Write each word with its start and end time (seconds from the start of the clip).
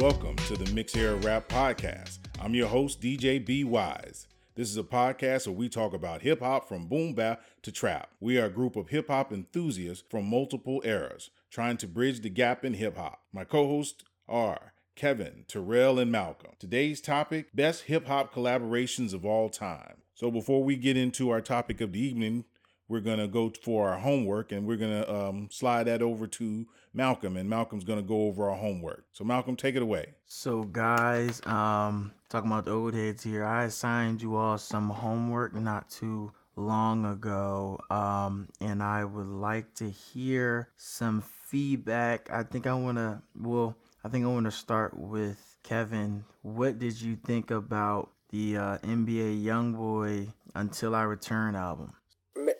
Welcome 0.00 0.36
to 0.48 0.58
the 0.58 0.70
Mix 0.74 0.94
Era 0.94 1.16
Rap 1.16 1.48
Podcast. 1.48 2.18
I'm 2.38 2.54
your 2.54 2.68
host, 2.68 3.00
DJ 3.00 3.42
B 3.42 3.64
Wise. 3.64 4.28
This 4.54 4.68
is 4.68 4.76
a 4.76 4.82
podcast 4.82 5.46
where 5.46 5.56
we 5.56 5.70
talk 5.70 5.94
about 5.94 6.20
hip 6.20 6.40
hop 6.40 6.68
from 6.68 6.86
boom 6.86 7.14
bap 7.14 7.42
to 7.62 7.72
trap. 7.72 8.10
We 8.20 8.36
are 8.36 8.44
a 8.44 8.50
group 8.50 8.76
of 8.76 8.90
hip 8.90 9.08
hop 9.08 9.32
enthusiasts 9.32 10.04
from 10.10 10.26
multiple 10.26 10.82
eras, 10.84 11.30
trying 11.50 11.78
to 11.78 11.88
bridge 11.88 12.20
the 12.20 12.28
gap 12.28 12.62
in 12.62 12.74
hip 12.74 12.98
hop. 12.98 13.22
My 13.32 13.44
co 13.44 13.66
hosts 13.66 14.04
are 14.28 14.74
Kevin, 14.96 15.46
Terrell, 15.48 15.98
and 15.98 16.12
Malcolm. 16.12 16.52
Today's 16.58 17.00
topic 17.00 17.56
best 17.56 17.84
hip 17.84 18.06
hop 18.06 18.34
collaborations 18.34 19.14
of 19.14 19.24
all 19.24 19.48
time. 19.48 20.02
So 20.14 20.30
before 20.30 20.62
we 20.62 20.76
get 20.76 20.98
into 20.98 21.30
our 21.30 21.40
topic 21.40 21.80
of 21.80 21.92
the 21.92 22.00
evening, 22.00 22.44
we're 22.88 23.00
going 23.00 23.18
to 23.18 23.28
go 23.28 23.52
for 23.62 23.88
our 23.88 23.98
homework 23.98 24.52
and 24.52 24.66
we're 24.66 24.76
going 24.76 25.02
to 25.02 25.14
um, 25.14 25.48
slide 25.50 25.84
that 25.84 26.02
over 26.02 26.26
to 26.26 26.66
Malcolm 26.94 27.36
and 27.36 27.48
Malcolm's 27.48 27.84
going 27.84 27.98
to 27.98 28.06
go 28.06 28.22
over 28.26 28.48
our 28.48 28.56
homework. 28.56 29.04
So 29.12 29.24
Malcolm, 29.24 29.56
take 29.56 29.76
it 29.76 29.82
away. 29.82 30.14
So 30.26 30.62
guys, 30.64 31.44
um 31.46 32.12
talking 32.28 32.50
about 32.50 32.64
the 32.64 32.72
old 32.72 32.94
heads 32.94 33.22
here. 33.22 33.44
I 33.44 33.64
assigned 33.64 34.22
you 34.22 34.36
all 34.36 34.58
some 34.58 34.90
homework 34.90 35.54
not 35.54 35.90
too 35.90 36.32
long 36.58 37.04
ago 37.04 37.78
um 37.90 38.48
and 38.62 38.82
I 38.82 39.04
would 39.04 39.26
like 39.26 39.74
to 39.74 39.90
hear 39.90 40.68
some 40.76 41.22
feedback. 41.22 42.30
I 42.30 42.42
think 42.42 42.66
I 42.66 42.74
want 42.74 42.98
to 42.98 43.20
well, 43.38 43.76
I 44.02 44.08
think 44.08 44.24
I 44.24 44.28
want 44.28 44.46
to 44.46 44.50
start 44.50 44.96
with 44.96 45.58
Kevin. 45.62 46.24
What 46.42 46.78
did 46.78 47.00
you 47.00 47.16
think 47.16 47.50
about 47.50 48.10
the 48.30 48.56
uh, 48.56 48.78
NBA 48.78 49.42
YoungBoy 49.44 50.32
Until 50.54 50.94
I 50.94 51.02
Return 51.02 51.54
album? 51.54 51.92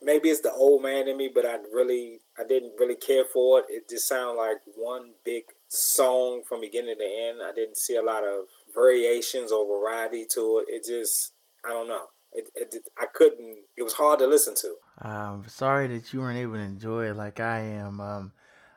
Maybe 0.07 0.29
it's 0.29 0.41
the 0.41 0.53
old 0.53 0.83
man 0.83 1.09
in 1.09 1.17
me, 1.17 1.29
but 1.35 1.45
I 1.45 1.57
really 1.75 2.21
I 2.39 2.45
didn't 2.45 2.75
really 2.79 2.95
care 2.95 3.25
for 3.25 3.59
it. 3.59 3.67
It 3.69 3.91
just 3.91 4.09
sounded 4.09 4.41
like 4.41 4.59
one 4.77 5.11
big 5.25 5.43
song 5.69 6.43
from 6.49 6.61
beginning 6.61 6.95
to 6.97 7.05
end. 7.05 7.41
I 7.43 7.53
didn't 7.53 7.77
see 7.77 7.97
a 7.97 8.03
lot 8.03 8.25
of 8.25 8.47
variations 8.73 9.51
or 9.51 9.67
variety 9.67 10.25
to 10.34 10.65
it. 10.67 10.73
It 10.73 10.87
just 10.87 11.33
I 11.65 11.71
don't 11.71 11.89
know. 11.89 12.07
It, 12.33 12.49
it 12.55 12.77
I 12.99 13.07
couldn't. 13.12 13.59
It 13.77 13.83
was 13.83 13.95
hard 13.95 14.21
to 14.21 14.27
listen 14.27 14.55
to. 14.57 14.77
I'm 15.03 15.47
sorry 15.49 15.89
that 15.89 16.12
you 16.12 16.21
weren't 16.21 16.39
able 16.39 16.55
to 16.55 16.61
enjoy 16.61 17.11
it 17.11 17.17
like 17.17 17.41
I 17.41 17.59
am. 17.61 18.01
Um, 18.01 18.33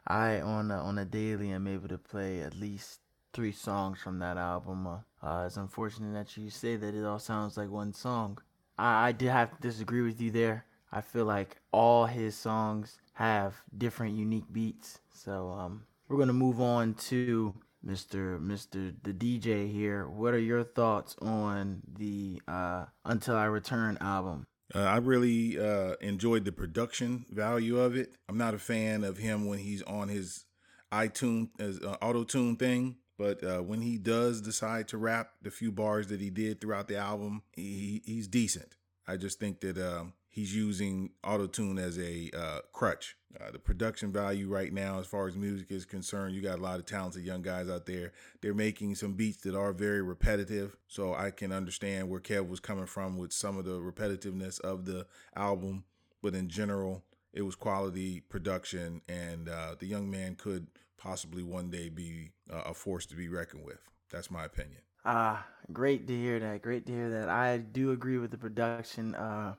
I 0.07 0.41
on 0.41 0.71
a, 0.71 0.77
on 0.77 0.97
a 0.97 1.05
daily 1.05 1.51
am 1.51 1.67
able 1.67 1.87
to 1.89 1.97
play 1.97 2.41
at 2.41 2.55
least 2.55 2.99
three 3.33 3.51
songs 3.51 3.99
from 4.01 4.19
that 4.19 4.37
album. 4.37 4.87
Uh, 4.87 4.97
uh, 5.21 5.43
it's 5.45 5.57
unfortunate 5.57 6.13
that 6.13 6.35
you 6.35 6.49
say 6.49 6.77
that 6.77 6.95
it 6.95 7.05
all 7.05 7.19
sounds 7.19 7.57
like 7.57 7.69
one 7.69 7.93
song. 7.93 8.39
I, 8.77 9.09
I 9.09 9.11
did 9.11 9.29
have 9.29 9.51
to 9.51 9.61
disagree 9.61 10.01
with 10.01 10.19
you 10.19 10.31
there. 10.31 10.65
I 10.91 11.01
feel 11.01 11.25
like 11.25 11.57
all 11.71 12.05
his 12.05 12.35
songs 12.35 12.97
have 13.13 13.55
different 13.77 14.15
unique 14.17 14.51
beats. 14.51 14.99
So 15.11 15.51
um, 15.51 15.83
we're 16.07 16.17
gonna 16.17 16.33
move 16.33 16.61
on 16.61 16.95
to 16.95 17.53
Mr. 17.85 18.39
Mr. 18.39 18.93
the 19.03 19.13
DJ 19.13 19.71
here. 19.71 20.07
What 20.07 20.33
are 20.33 20.39
your 20.39 20.63
thoughts 20.63 21.15
on 21.21 21.81
the 21.97 22.41
uh, 22.47 22.85
Until 23.05 23.35
I 23.35 23.45
Return 23.45 23.97
album? 24.01 24.45
Uh, 24.73 24.79
I 24.79 24.97
really 24.97 25.59
uh, 25.59 25.95
enjoyed 26.01 26.45
the 26.45 26.51
production 26.51 27.25
value 27.31 27.79
of 27.79 27.95
it. 27.95 28.15
I'm 28.27 28.37
not 28.37 28.53
a 28.53 28.59
fan 28.59 29.03
of 29.03 29.17
him 29.17 29.45
when 29.45 29.59
he's 29.59 29.81
on 29.83 30.09
his 30.09 30.45
iTunes 30.91 31.49
as 31.59 31.79
uh, 31.79 31.97
auto 32.01 32.23
tune 32.23 32.55
thing, 32.55 32.97
but 33.17 33.43
uh, 33.43 33.59
when 33.59 33.81
he 33.81 33.97
does 33.97 34.41
decide 34.41 34.87
to 34.89 34.97
rap 34.97 35.31
the 35.41 35.49
few 35.49 35.71
bars 35.71 36.07
that 36.07 36.21
he 36.21 36.29
did 36.29 36.61
throughout 36.61 36.87
the 36.87 36.97
album, 36.97 37.41
he, 37.53 38.01
he's 38.05 38.27
decent. 38.27 38.75
I 39.07 39.17
just 39.17 39.39
think 39.39 39.61
that 39.61 39.77
um, 39.77 40.13
he's 40.39 40.55
using 40.55 41.09
auto 41.21 41.47
tune 41.47 41.77
as 41.77 41.99
a 41.99 42.29
uh, 42.33 42.59
crutch. 42.71 43.17
Uh, 43.39 43.51
the 43.51 43.59
production 43.59 44.11
value 44.11 44.47
right 44.47 44.71
now, 44.71 44.97
as 44.97 45.05
far 45.05 45.27
as 45.27 45.35
music 45.35 45.69
is 45.69 45.85
concerned, 45.85 46.33
you 46.33 46.41
got 46.41 46.57
a 46.57 46.61
lot 46.61 46.79
of 46.79 46.85
talented 46.85 47.23
young 47.23 47.41
guys 47.41 47.69
out 47.69 47.85
there. 47.85 48.13
They're 48.41 48.53
making 48.53 48.95
some 48.95 49.13
beats 49.13 49.43
that 49.43 49.53
are 49.53 49.73
very 49.73 50.01
repetitive, 50.01 50.77
so 50.87 51.13
I 51.13 51.31
can 51.31 51.51
understand 51.51 52.09
where 52.09 52.21
Kev 52.21 52.47
was 52.47 52.61
coming 52.61 52.85
from 52.85 53.17
with 53.17 53.33
some 53.33 53.57
of 53.57 53.65
the 53.65 53.79
repetitiveness 53.79 54.61
of 54.61 54.85
the 54.85 55.05
album. 55.35 55.83
But 56.21 56.35
in 56.35 56.47
general, 56.47 57.03
it 57.33 57.41
was 57.41 57.55
quality 57.55 58.21
production, 58.21 59.01
and 59.09 59.49
uh, 59.49 59.75
the 59.77 59.87
young 59.87 60.09
man 60.09 60.35
could 60.35 60.67
possibly 60.97 61.43
one 61.43 61.69
day 61.69 61.89
be 61.89 62.31
uh, 62.51 62.63
a 62.65 62.73
force 62.73 63.05
to 63.07 63.15
be 63.15 63.27
reckoned 63.27 63.65
with. 63.65 63.79
That's 64.09 64.31
my 64.31 64.45
opinion. 64.45 64.81
Ah, 65.05 65.45
great 65.71 66.07
to 66.07 66.15
hear 66.15 66.39
that. 66.39 66.61
Great 66.61 66.85
to 66.87 66.93
hear 66.93 67.09
that. 67.09 67.29
I 67.29 67.57
do 67.57 67.91
agree 67.91 68.17
with 68.17 68.31
the 68.31 68.37
production. 68.37 69.15
Uh, 69.15 69.55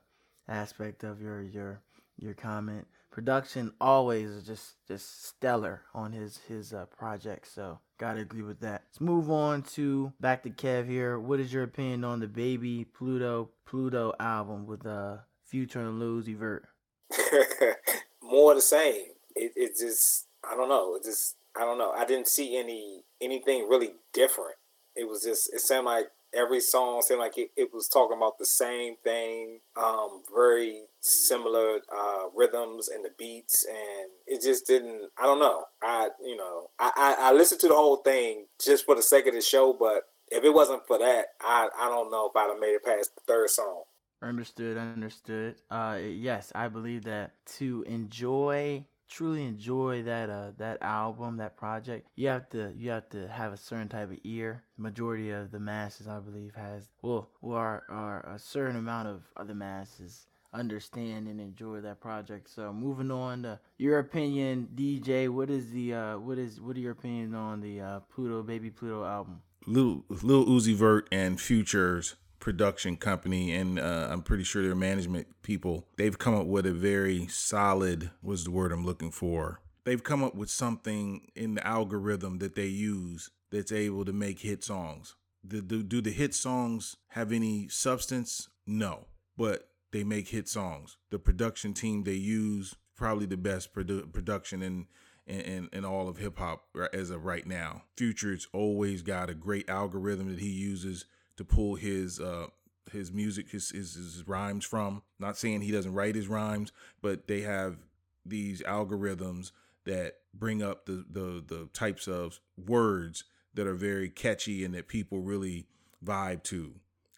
aspect 0.49 1.05
of 1.05 1.21
your 1.21 1.43
your 1.43 1.81
your 2.19 2.35
comment. 2.35 2.87
Production 3.11 3.73
always 3.81 4.31
is 4.31 4.47
just 4.47 4.75
just 4.87 5.27
stellar 5.27 5.83
on 5.95 6.13
his 6.13 6.39
his 6.49 6.73
uh, 6.73 6.87
project. 6.87 7.49
So 7.53 7.81
gotta 7.99 8.21
agree 8.21 8.43
with 8.43 8.61
that. 8.61 8.83
Let's 8.89 9.01
move 9.01 9.31
on 9.31 9.63
to 9.75 10.13
back 10.21 10.43
to 10.45 10.51
Kev 10.51 10.89
here. 10.89 11.19
What 11.19 11.41
is 11.41 11.53
your 11.53 11.65
opinion 11.65 12.05
on 12.05 12.21
the 12.21 12.29
Baby 12.29 12.85
Pluto 12.85 13.51
Pluto 13.67 14.13
album 14.21 14.67
with 14.67 14.87
uh 14.87 15.19
Future 15.45 15.81
and 15.81 15.99
Lose 15.99 16.29
Vert? 16.29 16.67
More 18.23 18.55
the 18.55 18.61
same. 18.61 19.07
It 19.35 19.53
it 19.57 19.77
just 19.77 20.27
I 20.49 20.55
don't 20.55 20.69
know. 20.69 20.95
It 20.95 21.05
just 21.05 21.37
I 21.57 21.61
don't 21.61 21.79
know. 21.79 21.91
I 21.91 22.05
didn't 22.05 22.29
see 22.29 22.57
any 22.57 23.03
anything 23.21 23.69
really 23.69 23.93
different. 24.13 24.57
It 24.95 25.09
was 25.09 25.23
just 25.23 25.53
it 25.53 25.61
sounded 25.61 25.91
like 25.91 26.11
every 26.35 26.61
song 26.61 27.03
seemed 27.03 27.21
like 27.21 27.37
it, 27.39 27.51
it 27.57 27.71
was 27.73 27.89
talking 27.89 28.17
about 28.17 28.39
the 28.39 28.47
same 28.47 28.95
thing 29.03 29.61
um 29.77 30.23
very 30.35 30.83
similar 31.01 31.79
uh 31.95 32.25
rhythms 32.35 32.89
and 32.89 33.05
the 33.05 33.11
beats 33.19 33.67
and 33.69 34.11
it 34.27 34.43
just 34.43 34.67
didn't 34.67 35.11
i 35.19 35.25
don't 35.25 35.41
know. 35.41 35.65
I 35.83 36.09
you 36.25 36.37
know 36.37 36.71
i 36.79 36.91
i, 36.97 37.29
I 37.29 37.33
listened 37.33 37.61
to 37.63 37.69
the 37.69 37.75
whole 37.75 37.97
thing 37.99 38.47
just 38.63 38.85
for 38.85 38.95
the 38.95 39.03
sake 39.03 39.27
of 39.27 39.35
the 39.35 39.41
show 39.41 39.73
but 39.73 40.05
if 40.31 40.45
it 40.45 40.55
wasn't 40.55 40.87
for 40.87 40.99
that 40.99 41.27
i 41.41 41.69
i 41.79 41.89
don't 41.89 42.11
know 42.11 42.29
if 42.29 42.37
i'd 42.37 42.51
have 42.51 42.61
made 42.61 42.75
it 42.75 42.85
past 42.85 43.11
the 43.15 43.23
third 43.27 43.51
song. 43.51 43.83
Understood 44.23 44.77
understood. 44.77 45.57
Uh 45.71 45.99
yes 46.01 46.53
i 46.55 46.69
believe 46.69 47.05
that 47.05 47.33
to 47.57 47.85
enjoy 47.89 48.85
truly 49.11 49.45
enjoy 49.45 50.03
that 50.05 50.31
uh 50.31 50.53
that 50.59 50.79
album, 50.81 51.37
that 51.39 51.57
project, 51.57 52.07
you 52.17 52.29
have 52.29 52.49
to 52.51 52.73
you 52.77 52.91
have 52.91 53.09
to 53.11 53.29
have 53.29 53.53
a 53.53 53.57
certain 53.57 53.89
type 53.89 54.11
of 54.11 54.19
ear. 54.25 54.63
Majority 54.79 55.31
of 55.31 55.51
the 55.51 55.61
masses, 55.61 56.09
I 56.09 56.21
believe, 56.21 56.55
has 56.55 56.89
well, 57.03 57.29
are, 57.43 57.85
are 57.91 58.21
a 58.35 58.39
certain 58.39 58.77
amount 58.77 59.09
of 59.09 59.23
other 59.37 59.55
masses 59.55 60.27
understand 60.53 61.29
and 61.29 61.41
enjoy 61.41 61.81
that 61.81 62.01
project. 62.01 62.51
So 62.51 62.73
moving 62.73 63.11
on 63.11 63.43
to 63.43 63.61
your 63.79 63.99
opinion, 63.99 64.69
DJ, 64.75 65.29
what 65.29 65.51
is 65.51 65.71
the 65.71 65.95
uh 65.95 66.19
what 66.19 66.39
is 66.39 66.61
what 66.61 66.77
are 66.77 66.81
your 66.81 66.93
opinions 66.93 67.35
on 67.35 67.61
the 67.61 67.81
uh 67.81 68.01
Pluto 68.15 68.43
Baby 68.43 68.71
Pluto 68.71 69.05
album? 69.05 69.43
Lil 69.67 70.05
Lil 70.09 70.47
Uzi 70.47 70.75
Vert 70.75 71.09
and 71.13 71.41
Futures 71.41 72.17
production 72.41 72.97
company 72.97 73.53
and 73.53 73.79
uh, 73.79 74.09
I'm 74.11 74.23
pretty 74.23 74.45
sure 74.45 74.63
their 74.63 74.75
management 74.75 75.29
people, 75.43 75.87
they've 75.97 76.19
come 76.19 76.35
up 76.35 76.47
with 76.47 76.67
a 76.67 76.73
very 76.73 77.29
solid, 77.29 78.11
what's 78.23 78.45
the 78.45 78.51
word 78.51 78.73
I'm 78.73 78.85
looking 78.85 79.13
for? 79.13 79.61
They've 79.85 80.03
come 80.03 80.25
up 80.25 80.35
with 80.35 80.51
something 80.51 81.29
in 81.37 81.55
the 81.55 81.67
algorithm 81.67 82.39
that 82.39 82.55
they 82.55 82.67
use 82.67 83.31
that's 83.51 83.73
able 83.73 84.05
to 84.05 84.13
make 84.13 84.41
hit 84.41 84.65
songs. 84.65 85.17
Do, 85.47 85.63
do, 85.63 85.83
do 85.83 86.01
the 86.01 86.11
hit 86.11 86.35
songs 86.35 86.97
have 87.09 87.33
any 87.33 87.69
substance? 87.69 88.49
No, 88.67 89.07
but 89.37 89.69
they 89.93 90.05
make 90.05 90.29
hit 90.29 90.49
songs. 90.49 90.97
The 91.11 91.19
production 91.19 91.75
team 91.75 92.05
they 92.05 92.13
use 92.13 92.75
probably 92.97 93.27
the 93.27 93.37
best 93.37 93.75
produ- 93.75 94.13
production 94.13 94.63
in 94.63 94.87
in, 95.27 95.69
in, 95.73 95.85
all 95.85 96.09
of 96.09 96.17
hip 96.17 96.39
hop 96.39 96.65
as 96.93 97.11
of 97.11 97.25
right 97.25 97.47
now. 97.47 97.83
Future's 97.97 98.49
always 98.53 99.03
got 99.03 99.31
a 99.31 99.35
great 99.35 99.71
algorithm 99.71 100.29
that 100.29 100.41
he 100.41 100.49
uses 100.49 101.05
to 101.41 101.45
pull 101.47 101.75
his 101.75 102.21
uh 102.21 102.49
his 102.93 103.11
music 103.11 103.49
his, 103.49 103.71
his 103.71 103.95
his 103.95 104.29
rhymes 104.29 104.65
from. 104.65 105.03
Not 105.19 105.39
saying 105.39 105.63
he 105.63 105.73
doesn't 105.73 105.95
write 105.95 106.15
his 106.15 106.29
rhymes, 106.29 106.71
but 107.01 107.29
they 107.29 107.41
have 107.41 107.79
these 108.27 108.61
algorithms 108.63 109.53
that 109.87 110.17
bring 110.35 110.63
up 110.63 110.85
the 110.85 111.07
the 111.11 111.43
the 111.47 111.69
types 111.73 112.07
of 112.07 112.41
words 112.59 113.25
that 113.55 113.67
are 113.67 113.75
very 113.75 114.11
catchy 114.11 114.65
and 114.67 114.75
that 114.75 114.87
people 114.87 115.21
really 115.21 115.67
vibe 116.05 116.43
to. 116.45 116.75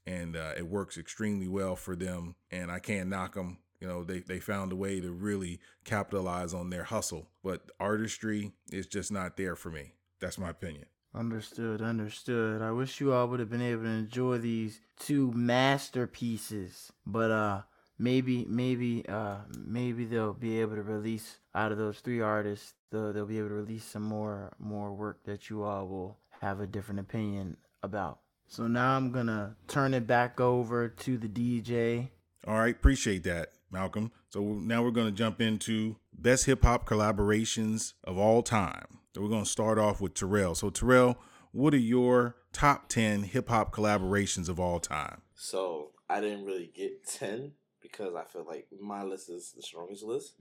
And 0.07 0.37
uh, 0.37 0.53
it 0.57 0.69
works 0.69 0.97
extremely 0.97 1.49
well 1.49 1.77
for 1.77 1.95
them 1.95 2.35
and 2.51 2.73
i 2.73 2.81
can't 2.81 3.09
knock 3.09 3.35
them 3.35 3.59
you 3.81 3.87
know 3.87 4.03
they, 4.03 4.19
they 4.19 4.41
found 4.41 4.73
a 4.73 4.77
way 4.77 5.01
to 5.01 5.13
really 5.13 5.61
capitalize 5.85 6.55
on 6.55 6.71
their 6.71 6.85
hustle. 6.85 7.29
But 7.45 7.71
artistry 7.79 8.53
is 8.73 8.87
just 8.89 9.13
not 9.13 9.37
there 9.37 9.55
for 9.55 9.71
me. 9.71 9.95
That's 10.21 10.39
my 10.39 10.51
opinion 10.51 10.87
Understood, 11.15 11.83
understood. 11.83 12.63
I 12.63 12.71
wish 12.71 13.01
you 13.01 13.13
all 13.13 13.29
would 13.29 13.41
have 13.41 13.51
been 13.51 13.61
able 13.61 13.83
to 13.83 13.89
enjoy 13.89 14.39
these 14.39 14.81
two 14.99 15.31
masterpieces, 15.33 16.91
but 17.07 17.31
uh 17.31 17.63
maybe 17.99 18.47
maybe 18.49 19.05
uh 19.09 19.39
maybe 19.59 20.07
they'll 20.07 20.33
be 20.33 20.61
able 20.61 20.77
to 20.77 20.83
release 20.83 21.39
out 21.55 21.71
of 21.71 21.79
those 21.79 22.01
three 22.01 22.21
artists, 22.21 22.75
they'll, 22.91 23.13
they'll 23.13 23.27
be 23.27 23.39
able 23.39 23.49
to 23.49 23.55
release 23.55 23.85
some 23.85 24.03
more 24.03 24.53
more 24.59 24.93
work 24.95 25.23
that 25.25 25.51
you 25.51 25.63
all 25.63 25.87
will 25.87 26.19
have 26.41 26.61
a 26.61 26.67
different 26.67 27.01
opinion 27.01 27.59
about. 27.83 28.21
So 28.49 28.67
now 28.67 28.97
I'm 28.97 29.13
going 29.13 29.29
to 29.29 29.55
turn 29.67 29.95
it 29.95 30.07
back 30.07 30.39
over 30.41 30.89
to 30.89 31.17
the 31.17 31.29
DJ. 31.29 32.11
All 32.47 32.59
right, 32.59 32.75
appreciate 32.75 33.25
that, 33.25 33.53
Malcolm. 33.71 34.13
So 34.29 34.43
now 34.43 34.83
we're 34.83 34.91
going 34.91 35.07
to 35.07 35.13
jump 35.13 35.41
into 35.41 35.97
best 36.13 36.45
hip 36.47 36.63
hop 36.63 36.87
collaborations 36.87 37.95
of 38.05 38.19
all 38.19 38.43
time. 38.43 38.99
We're 39.21 39.29
going 39.29 39.45
to 39.45 39.51
start 39.51 39.79
off 39.79 40.01
with 40.01 40.15
Terrell. 40.15 40.55
So 40.55 40.71
Terrell, 40.71 41.19
what 41.53 41.75
are 41.75 41.79
your 41.79 42.37
top 42.53 42.89
10 42.89 43.25
hip 43.25 43.51
hop 43.51 43.75
collaborations 43.75 44.49
of 44.49 44.59
all 44.59 44.81
time? 44.81 45.21
So 45.35 45.91
I 46.09 46.21
didn't 46.21 46.47
really 46.47 46.71
get 46.75 47.07
10 47.07 47.53
because 47.83 48.15
I 48.15 48.25
feel 48.25 48.47
like 48.49 48.69
my 48.81 49.03
list 49.03 49.29
is 49.29 49.53
the 49.55 49.63
strongest 49.63 50.03
list. 50.03 50.35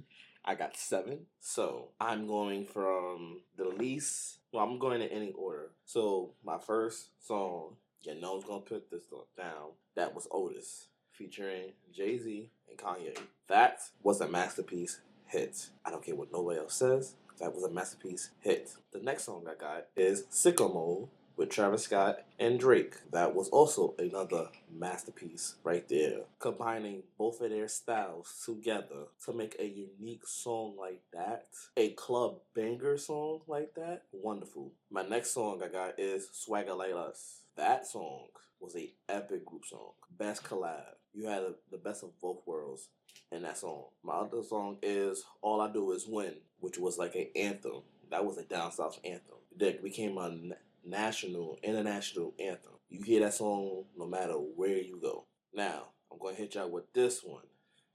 I 0.46 0.56
got 0.56 0.78
seven. 0.78 1.26
So 1.42 1.90
I'm 2.00 2.28
going 2.28 2.66
from 2.66 3.42
the 3.58 3.68
least, 3.68 4.40
well, 4.54 4.64
I'm 4.64 4.80
going 4.80 5.02
in 5.02 5.10
any 5.10 5.34
order. 5.34 5.72
So 5.86 6.32
my 6.44 6.58
first 6.58 7.10
song, 7.20 7.76
you 8.04 8.20
know, 8.22 8.36
I'm 8.36 8.48
going 8.48 8.64
to 8.64 8.70
put 8.70 8.90
this 8.90 9.04
down, 9.38 9.72
that 9.96 10.16
was 10.16 10.30
Otis 10.32 10.88
featuring 11.12 11.74
Jay 11.94 12.18
Z 12.18 12.50
and 12.70 12.78
Kanye. 12.78 13.18
That 13.50 13.82
was 14.02 14.22
a 14.22 14.30
masterpiece 14.30 15.02
hit. 15.26 15.70
I 15.86 15.90
don't 15.90 16.04
care 16.04 16.16
what 16.16 16.32
nobody 16.32 16.60
else 16.60 16.76
says. 16.76 17.16
That 17.42 17.56
was 17.56 17.64
a 17.64 17.72
masterpiece 17.72 18.30
hit. 18.40 18.76
The 18.94 19.00
next 19.00 19.24
song 19.24 19.48
I 19.50 19.60
got 19.60 19.88
is 19.96 20.26
Sicko 20.32 20.72
Mode 20.72 21.08
with 21.36 21.50
Travis 21.50 21.86
Scott 21.86 22.20
and 22.38 22.60
Drake. 22.60 22.94
That 23.12 23.34
was 23.34 23.50
also 23.50 23.96
another 23.98 24.50
masterpiece 24.72 25.56
right 25.64 25.88
there. 25.90 26.20
Combining 26.38 27.02
both 27.18 27.42
of 27.42 27.50
their 27.50 27.68
styles 27.68 28.44
together 28.46 29.08
to 29.26 29.34
make 29.34 29.56
a 29.58 29.66
unique 29.66 30.28
song 30.28 30.76
like 30.80 31.02
that, 31.14 31.48
a 31.76 31.90
club 31.90 32.42
banger 32.54 33.00
song 33.00 33.42
like 33.48 33.74
that, 33.74 34.04
wonderful. 34.12 34.74
My 34.92 35.02
next 35.02 35.32
song 35.32 35.64
I 35.64 35.68
got 35.70 36.00
is 36.00 36.30
Swagger 36.32 36.76
Like 36.76 36.94
Us. 36.94 37.41
That 37.62 37.86
song 37.86 38.26
was 38.60 38.76
a 38.76 38.92
epic 39.08 39.46
group 39.46 39.66
song. 39.66 39.92
Best 40.18 40.44
collab. 40.44 40.96
You 41.14 41.28
had 41.28 41.44
the 41.70 41.78
best 41.78 42.02
of 42.02 42.20
both 42.20 42.40
worlds 42.48 42.90
in 43.32 43.44
that 43.44 43.60
song. 43.60 43.84
My 44.04 44.14
other 44.14 44.42
song 44.42 44.80
is 44.82 45.24
All 45.44 45.62
I 45.62 45.72
Do 45.72 45.92
Is 45.92 46.08
Win, 46.08 46.34
which 46.60 46.80
was 46.80 46.98
like 46.98 47.14
an 47.14 47.28
anthem. 47.36 47.84
That 48.10 48.26
was 48.26 48.40
a 48.40 48.46
down 48.46 48.72
south 48.72 49.00
anthem. 49.06 49.38
That 49.60 49.84
became 49.84 50.18
a 50.18 50.36
national, 50.84 51.60
international 51.62 52.34
anthem. 52.40 52.74
You 52.90 53.04
hear 53.04 53.20
that 53.20 53.36
song 53.36 53.84
no 53.96 54.08
matter 54.08 54.34
where 54.34 54.80
you 54.80 55.00
go. 55.00 55.26
Now, 55.54 55.90
I'm 56.12 56.18
to 56.18 56.34
hit 56.34 56.56
y'all 56.56 56.68
with 56.68 56.92
this 56.94 57.24
one. 57.24 57.44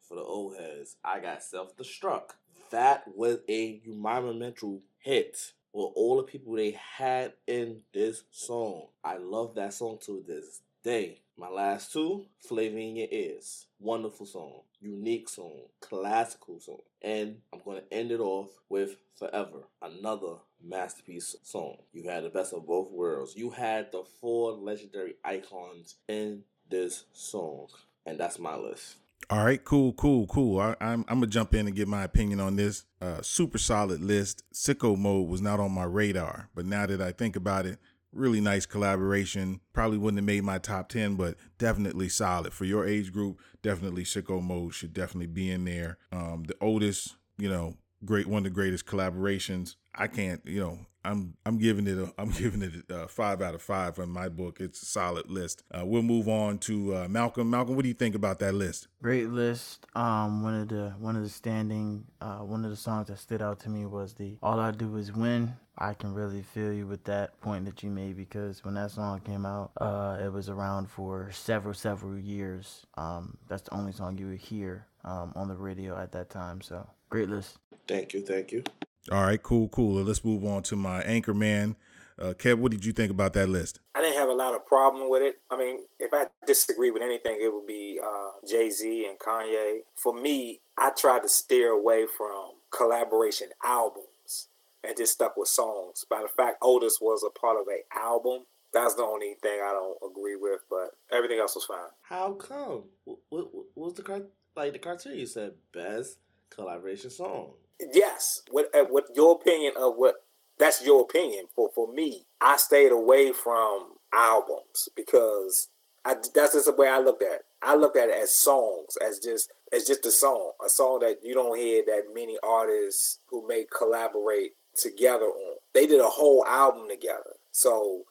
For 0.08 0.14
the 0.14 0.22
old 0.22 0.56
heads, 0.56 0.94
I 1.04 1.18
got 1.18 1.42
Self 1.42 1.76
Destruct. 1.76 2.36
That 2.70 3.02
was 3.16 3.38
a 3.48 3.80
monumental 3.84 4.82
hit 4.98 5.54
with 5.76 5.92
all 5.94 6.16
the 6.16 6.22
people 6.22 6.54
they 6.54 6.70
had 6.96 7.34
in 7.46 7.82
this 7.92 8.24
song. 8.30 8.86
I 9.04 9.18
love 9.18 9.54
that 9.56 9.74
song 9.74 9.98
to 10.06 10.24
this 10.26 10.62
day. 10.82 11.20
My 11.36 11.50
last 11.50 11.92
two, 11.92 12.24
Flavor 12.40 12.78
Ears. 12.78 13.66
Wonderful 13.78 14.24
song, 14.24 14.60
unique 14.80 15.28
song, 15.28 15.64
classical 15.80 16.58
song. 16.60 16.80
And 17.02 17.36
I'm 17.52 17.60
going 17.62 17.82
to 17.82 17.94
end 17.94 18.10
it 18.10 18.20
off 18.20 18.48
with 18.70 18.96
Forever, 19.18 19.64
another 19.80 20.36
masterpiece 20.62 21.36
song. 21.42 21.76
You 21.92 22.08
had 22.08 22.24
the 22.24 22.28
best 22.28 22.52
of 22.52 22.66
both 22.66 22.90
worlds. 22.90 23.34
You 23.34 23.50
had 23.50 23.90
the 23.92 24.02
four 24.20 24.52
legendary 24.52 25.14
icons 25.24 25.96
in 26.06 26.42
this 26.70 27.04
song. 27.12 27.68
And 28.04 28.18
that's 28.18 28.38
my 28.38 28.56
list. 28.56 28.96
All 29.28 29.44
right, 29.44 29.62
cool, 29.64 29.92
cool, 29.94 30.28
cool. 30.28 30.60
I, 30.60 30.76
am 30.80 31.02
gonna 31.02 31.26
jump 31.26 31.52
in 31.52 31.66
and 31.66 31.74
get 31.74 31.88
my 31.88 32.04
opinion 32.04 32.38
on 32.38 32.54
this. 32.54 32.84
Uh, 33.00 33.20
super 33.22 33.58
solid 33.58 34.00
list. 34.00 34.44
Sicko 34.54 34.96
mode 34.96 35.28
was 35.28 35.42
not 35.42 35.58
on 35.58 35.72
my 35.72 35.82
radar, 35.82 36.48
but 36.54 36.64
now 36.64 36.86
that 36.86 37.00
I 37.00 37.10
think 37.10 37.34
about 37.34 37.66
it, 37.66 37.80
really 38.12 38.40
nice 38.40 38.66
collaboration. 38.66 39.60
Probably 39.72 39.98
wouldn't 39.98 40.18
have 40.18 40.24
made 40.24 40.44
my 40.44 40.58
top 40.58 40.88
10, 40.88 41.16
but 41.16 41.34
definitely 41.58 42.08
solid. 42.08 42.52
For 42.52 42.66
your 42.66 42.86
age 42.86 43.12
group, 43.12 43.40
definitely 43.62 44.04
Sicko 44.04 44.40
Mode 44.40 44.74
should 44.74 44.94
definitely 44.94 45.26
be 45.26 45.50
in 45.50 45.64
there. 45.64 45.98
Um, 46.12 46.44
the 46.46 46.54
oldest, 46.60 47.16
you 47.36 47.48
know, 47.48 47.74
great 48.04 48.28
one 48.28 48.38
of 48.38 48.44
the 48.44 48.50
greatest 48.50 48.86
collaborations. 48.86 49.74
I 49.92 50.06
can't, 50.06 50.40
you 50.44 50.60
know, 50.60 50.78
I'm 51.06 51.34
I'm 51.46 51.58
giving 51.58 51.86
it 51.86 51.98
a 51.98 52.12
I'm 52.18 52.30
giving 52.42 52.62
it 52.62 52.72
a 52.90 53.08
five 53.08 53.40
out 53.40 53.54
of 53.54 53.62
five 53.62 53.98
in 53.98 54.10
my 54.10 54.28
book. 54.28 54.60
It's 54.60 54.82
a 54.82 54.86
solid 54.86 55.30
list. 55.30 55.62
Uh, 55.70 55.86
we'll 55.86 56.02
move 56.02 56.28
on 56.28 56.58
to 56.60 56.96
uh, 56.96 57.08
Malcolm. 57.08 57.50
Malcolm, 57.50 57.76
what 57.76 57.82
do 57.82 57.88
you 57.88 57.94
think 57.94 58.14
about 58.14 58.38
that 58.40 58.54
list? 58.54 58.88
Great 59.02 59.28
list. 59.28 59.86
Um, 59.94 60.42
one 60.42 60.54
of 60.54 60.68
the 60.68 60.94
one 60.98 61.16
of 61.16 61.22
the 61.22 61.28
standing 61.28 62.04
uh, 62.20 62.38
one 62.38 62.64
of 62.64 62.70
the 62.70 62.76
songs 62.76 63.08
that 63.08 63.18
stood 63.18 63.40
out 63.40 63.60
to 63.60 63.70
me 63.70 63.86
was 63.86 64.14
the 64.14 64.36
All 64.42 64.58
I 64.58 64.72
Do 64.72 64.96
Is 64.96 65.12
Win. 65.12 65.54
I 65.78 65.92
can 65.92 66.14
really 66.14 66.42
feel 66.42 66.72
you 66.72 66.86
with 66.86 67.04
that 67.04 67.38
point 67.42 67.66
that 67.66 67.82
you 67.82 67.90
made 67.90 68.16
because 68.16 68.64
when 68.64 68.74
that 68.74 68.90
song 68.90 69.20
came 69.20 69.44
out, 69.44 69.72
uh, 69.78 70.16
it 70.22 70.32
was 70.32 70.48
around 70.48 70.88
for 70.88 71.30
several 71.32 71.74
several 71.74 72.18
years. 72.18 72.86
Um, 72.96 73.36
that's 73.46 73.62
the 73.62 73.74
only 73.74 73.92
song 73.92 74.18
you 74.18 74.28
would 74.28 74.38
hear 74.38 74.86
um, 75.04 75.32
on 75.36 75.48
the 75.48 75.56
radio 75.56 75.98
at 75.98 76.12
that 76.12 76.30
time. 76.30 76.62
So 76.62 76.88
great 77.10 77.28
list. 77.28 77.58
Thank 77.86 78.14
you, 78.14 78.22
thank 78.22 78.52
you. 78.52 78.64
All 79.10 79.22
right, 79.22 79.40
cool, 79.40 79.68
cool. 79.68 80.02
Let's 80.02 80.24
move 80.24 80.44
on 80.44 80.62
to 80.64 80.76
my 80.76 81.00
anchor 81.02 81.34
man. 81.34 81.76
Uh, 82.18 82.32
Kev, 82.32 82.58
what 82.58 82.72
did 82.72 82.84
you 82.84 82.92
think 82.92 83.10
about 83.10 83.34
that 83.34 83.48
list? 83.48 83.78
I 83.94 84.00
didn't 84.00 84.16
have 84.16 84.28
a 84.28 84.32
lot 84.32 84.54
of 84.54 84.66
problem 84.66 85.10
with 85.10 85.22
it. 85.22 85.38
I 85.50 85.56
mean, 85.56 85.80
if 86.00 86.12
I 86.12 86.26
disagree 86.46 86.90
with 86.90 87.02
anything, 87.02 87.38
it 87.40 87.52
would 87.52 87.66
be 87.66 88.00
uh, 88.02 88.30
Jay 88.48 88.70
Z 88.70 89.06
and 89.06 89.18
Kanye. 89.18 89.80
For 89.94 90.14
me, 90.14 90.60
I 90.78 90.90
tried 90.90 91.22
to 91.22 91.28
steer 91.28 91.70
away 91.70 92.06
from 92.06 92.52
collaboration 92.70 93.48
albums 93.64 94.48
and 94.82 94.96
just 94.96 95.12
stuck 95.12 95.36
with 95.36 95.48
songs. 95.48 96.04
By 96.08 96.22
the 96.22 96.28
fact 96.28 96.58
Otis 96.62 96.98
was 97.00 97.22
a 97.22 97.30
part 97.38 97.60
of 97.60 97.66
a 97.68 97.82
album, 97.96 98.46
that's 98.72 98.94
the 98.94 99.02
only 99.02 99.34
thing 99.42 99.60
I 99.62 99.72
don't 99.72 100.10
agree 100.10 100.36
with. 100.36 100.60
But 100.68 100.96
everything 101.12 101.38
else 101.38 101.54
was 101.54 101.64
fine. 101.66 101.90
How 102.02 102.32
come? 102.32 102.84
What, 103.04 103.18
what, 103.28 103.54
what 103.54 103.66
was 103.74 103.94
the 103.94 104.26
like 104.56 104.72
the 104.72 104.78
criteria? 104.78 105.20
You 105.20 105.26
said 105.26 105.52
best 105.72 106.18
collaboration 106.50 107.10
song. 107.10 107.52
Yes. 107.92 108.42
What 108.50 108.74
uh, 108.74 108.84
what 108.84 109.04
your 109.14 109.32
opinion 109.32 109.74
of 109.76 109.94
what 109.96 110.16
that's 110.58 110.84
your 110.84 111.02
opinion. 111.02 111.46
For 111.54 111.70
for 111.74 111.92
me, 111.92 112.26
I 112.40 112.56
stayed 112.56 112.92
away 112.92 113.32
from 113.32 113.94
albums 114.12 114.88
because 114.94 115.68
I, 116.04 116.14
that's 116.34 116.54
just 116.54 116.66
the 116.66 116.72
way 116.72 116.88
I 116.88 116.98
looked 116.98 117.22
at 117.22 117.32
it. 117.32 117.44
I 117.62 117.74
looked 117.74 117.96
at 117.96 118.08
it 118.08 118.16
as 118.22 118.36
songs, 118.36 118.96
as 119.04 119.18
just 119.18 119.50
as 119.72 119.86
just 119.86 120.06
a 120.06 120.10
song, 120.10 120.52
a 120.64 120.68
song 120.68 121.00
that 121.00 121.18
you 121.22 121.34
don't 121.34 121.58
hear 121.58 121.82
that 121.86 122.14
many 122.14 122.38
artists 122.42 123.18
who 123.28 123.46
may 123.46 123.66
collaborate 123.76 124.52
together 124.76 125.26
on. 125.26 125.56
They 125.74 125.86
did 125.86 126.00
a 126.00 126.08
whole 126.08 126.46
album 126.46 126.88
together, 126.88 127.34
so 127.50 128.02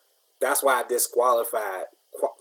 that's 0.41 0.61
why 0.61 0.81
I 0.81 0.83
disqualified 0.87 1.85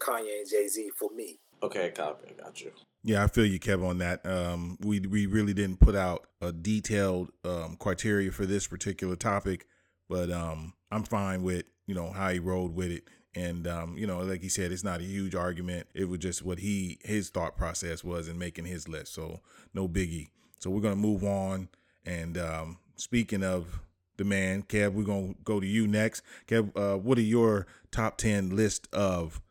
Kanye 0.02 0.40
and 0.40 0.50
Jay 0.50 0.68
Z 0.68 0.90
for 0.98 1.10
me. 1.14 1.38
Okay, 1.62 1.90
copy, 1.90 2.34
got 2.38 2.60
you. 2.60 2.72
Yeah, 3.06 3.22
I 3.22 3.26
feel 3.26 3.44
you, 3.44 3.60
Kev, 3.60 3.86
on 3.86 3.98
that. 3.98 4.24
Um, 4.24 4.78
we 4.80 5.00
we 5.00 5.26
really 5.26 5.52
didn't 5.52 5.78
put 5.78 5.94
out 5.94 6.26
a 6.40 6.52
detailed 6.52 7.30
um, 7.44 7.76
criteria 7.78 8.32
for 8.32 8.46
this 8.46 8.66
particular 8.66 9.14
topic, 9.14 9.66
but 10.08 10.30
um, 10.32 10.72
I'm 10.90 11.04
fine 11.04 11.42
with 11.42 11.66
you 11.86 11.94
know 11.94 12.10
how 12.12 12.30
he 12.30 12.38
rolled 12.38 12.74
with 12.74 12.90
it, 12.90 13.04
and 13.34 13.68
um, 13.68 13.98
you 13.98 14.06
know, 14.06 14.20
like 14.20 14.40
he 14.40 14.48
said, 14.48 14.72
it's 14.72 14.82
not 14.82 15.00
a 15.00 15.04
huge 15.04 15.34
argument. 15.34 15.86
It 15.92 16.08
was 16.08 16.20
just 16.20 16.42
what 16.42 16.60
he 16.60 16.98
his 17.04 17.28
thought 17.28 17.58
process 17.58 18.02
was 18.02 18.26
in 18.26 18.38
making 18.38 18.64
his 18.64 18.88
list, 18.88 19.12
so 19.12 19.40
no 19.74 19.86
biggie. 19.86 20.28
So 20.58 20.70
we're 20.70 20.80
gonna 20.80 20.96
move 20.96 21.24
on. 21.24 21.68
And 22.06 22.38
um, 22.38 22.78
speaking 22.96 23.44
of 23.44 23.80
the 24.16 24.24
man, 24.24 24.62
Kev, 24.62 24.94
we're 24.94 25.04
gonna 25.04 25.34
go 25.44 25.60
to 25.60 25.66
you 25.66 25.86
next. 25.86 26.22
Kev, 26.48 26.70
uh, 26.74 26.96
what 26.96 27.18
are 27.18 27.20
your 27.20 27.66
top 27.90 28.16
ten 28.16 28.56
list 28.56 28.88
of 28.94 29.42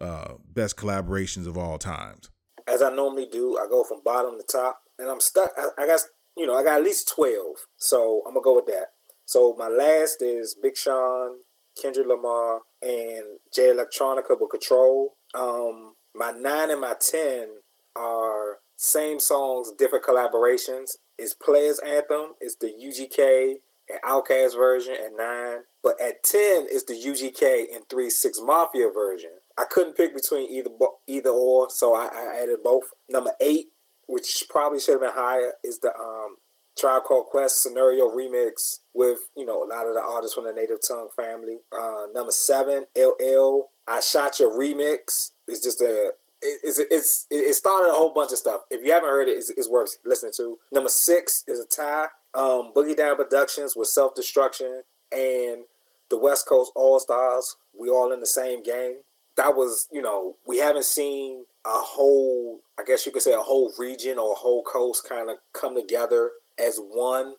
uh, 0.00 0.34
best 0.52 0.76
collaborations 0.76 1.46
of 1.46 1.56
all 1.56 1.78
times? 1.78 2.30
As 2.76 2.82
I 2.82 2.94
normally 2.94 3.26
do, 3.30 3.56
I 3.56 3.66
go 3.68 3.82
from 3.84 4.02
bottom 4.04 4.36
to 4.38 4.44
top, 4.44 4.80
and 4.98 5.08
I'm 5.08 5.20
stuck. 5.20 5.50
I, 5.56 5.82
I 5.82 5.86
got 5.86 6.00
you 6.36 6.46
know 6.46 6.54
I 6.54 6.62
got 6.62 6.78
at 6.78 6.84
least 6.84 7.10
twelve, 7.14 7.56
so 7.78 8.22
I'm 8.26 8.34
gonna 8.34 8.44
go 8.44 8.54
with 8.54 8.66
that. 8.66 8.88
So 9.24 9.56
my 9.58 9.68
last 9.68 10.20
is 10.20 10.54
Big 10.62 10.76
Sean, 10.76 11.38
Kendrick 11.80 12.06
Lamar, 12.06 12.60
and 12.82 13.38
Jay 13.52 13.72
Electronica 13.74 14.38
with 14.38 14.50
Control. 14.50 15.14
Um, 15.34 15.94
my 16.14 16.32
nine 16.32 16.70
and 16.70 16.82
my 16.82 16.94
ten 17.00 17.48
are 17.96 18.58
same 18.76 19.18
songs, 19.18 19.72
different 19.78 20.04
collaborations. 20.04 20.96
It's 21.18 21.32
Players 21.32 21.78
Anthem. 21.78 22.34
It's 22.40 22.56
the 22.56 22.66
UGK 22.68 23.54
and 23.88 24.00
Outkast 24.04 24.54
version 24.54 24.94
at 24.94 25.16
nine. 25.16 25.60
But 25.82 25.98
at 25.98 26.22
ten 26.22 26.66
is 26.70 26.84
the 26.84 26.92
UGK 26.92 27.74
and 27.74 27.88
Three 27.88 28.10
Six 28.10 28.38
Mafia 28.42 28.90
version. 28.90 29.30
I 29.58 29.64
couldn't 29.64 29.96
pick 29.96 30.14
between 30.14 30.50
either 30.50 30.70
either 31.06 31.30
or, 31.30 31.70
so 31.70 31.94
I, 31.94 32.08
I 32.12 32.42
added 32.42 32.58
both. 32.62 32.84
Number 33.08 33.32
eight, 33.40 33.66
which 34.06 34.44
probably 34.50 34.80
should 34.80 34.92
have 34.92 35.00
been 35.00 35.10
higher, 35.14 35.52
is 35.64 35.78
the 35.78 35.94
um, 35.96 36.36
Tribe 36.78 37.04
Called 37.04 37.26
Quest 37.26 37.62
scenario 37.62 38.10
remix 38.10 38.80
with 38.94 39.18
you 39.36 39.46
know 39.46 39.62
a 39.62 39.68
lot 39.68 39.86
of 39.86 39.94
the 39.94 40.02
artists 40.02 40.34
from 40.34 40.44
the 40.44 40.52
Native 40.52 40.78
Tongue 40.86 41.08
family. 41.16 41.58
Uh, 41.72 42.06
number 42.14 42.32
seven, 42.32 42.84
LL, 42.96 43.68
I 43.88 44.00
Shot 44.00 44.38
Ya 44.38 44.46
remix. 44.46 45.30
It's 45.48 45.62
just 45.62 45.80
a 45.80 46.12
it's 46.42 46.78
it's 46.78 47.26
it 47.30 47.54
started 47.54 47.90
a 47.90 47.94
whole 47.94 48.12
bunch 48.12 48.32
of 48.32 48.38
stuff. 48.38 48.62
If 48.70 48.84
you 48.84 48.92
haven't 48.92 49.08
heard 49.08 49.28
it, 49.28 49.38
it's, 49.38 49.50
it's 49.50 49.70
worth 49.70 49.96
listening 50.04 50.32
to. 50.36 50.58
Number 50.70 50.90
six 50.90 51.44
is 51.48 51.60
a 51.60 51.66
tie. 51.66 52.08
Um, 52.34 52.72
Boogie 52.76 52.96
Down 52.96 53.16
Productions 53.16 53.74
with 53.74 53.88
Self 53.88 54.14
Destruction 54.14 54.82
and 55.12 55.64
the 56.10 56.18
West 56.18 56.46
Coast 56.46 56.72
All 56.76 57.00
Stars. 57.00 57.56
We 57.78 57.88
all 57.88 58.12
in 58.12 58.20
the 58.20 58.26
same 58.26 58.62
game 58.62 58.96
that 59.36 59.54
was, 59.54 59.88
you 59.92 60.02
know, 60.02 60.36
we 60.46 60.58
haven't 60.58 60.84
seen 60.84 61.44
a 61.64 61.70
whole, 61.70 62.60
I 62.78 62.84
guess 62.84 63.06
you 63.06 63.12
could 63.12 63.22
say, 63.22 63.34
a 63.34 63.38
whole 63.38 63.72
region 63.78 64.18
or 64.18 64.32
a 64.32 64.36
whole 64.36 64.62
coast 64.62 65.08
kind 65.08 65.30
of 65.30 65.36
come 65.52 65.74
together 65.74 66.30
as 66.58 66.78
one 66.78 67.34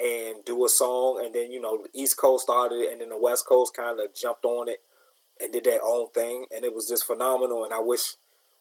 and 0.00 0.44
do 0.44 0.64
a 0.64 0.68
song, 0.68 1.22
and 1.24 1.34
then 1.34 1.50
you 1.50 1.60
know 1.60 1.82
the 1.82 2.00
East 2.00 2.16
Coast 2.16 2.44
started 2.44 2.88
and 2.90 3.00
then 3.00 3.08
the 3.08 3.18
West 3.18 3.46
Coast 3.46 3.76
kind 3.76 3.98
of 3.98 4.14
jumped 4.14 4.44
on 4.44 4.68
it 4.68 4.78
and 5.40 5.52
did 5.52 5.64
their 5.64 5.80
own 5.82 6.08
thing, 6.10 6.46
and 6.54 6.64
it 6.64 6.74
was 6.74 6.88
just 6.88 7.04
phenomenal. 7.04 7.64
And 7.64 7.72
I 7.72 7.80
wish 7.80 8.14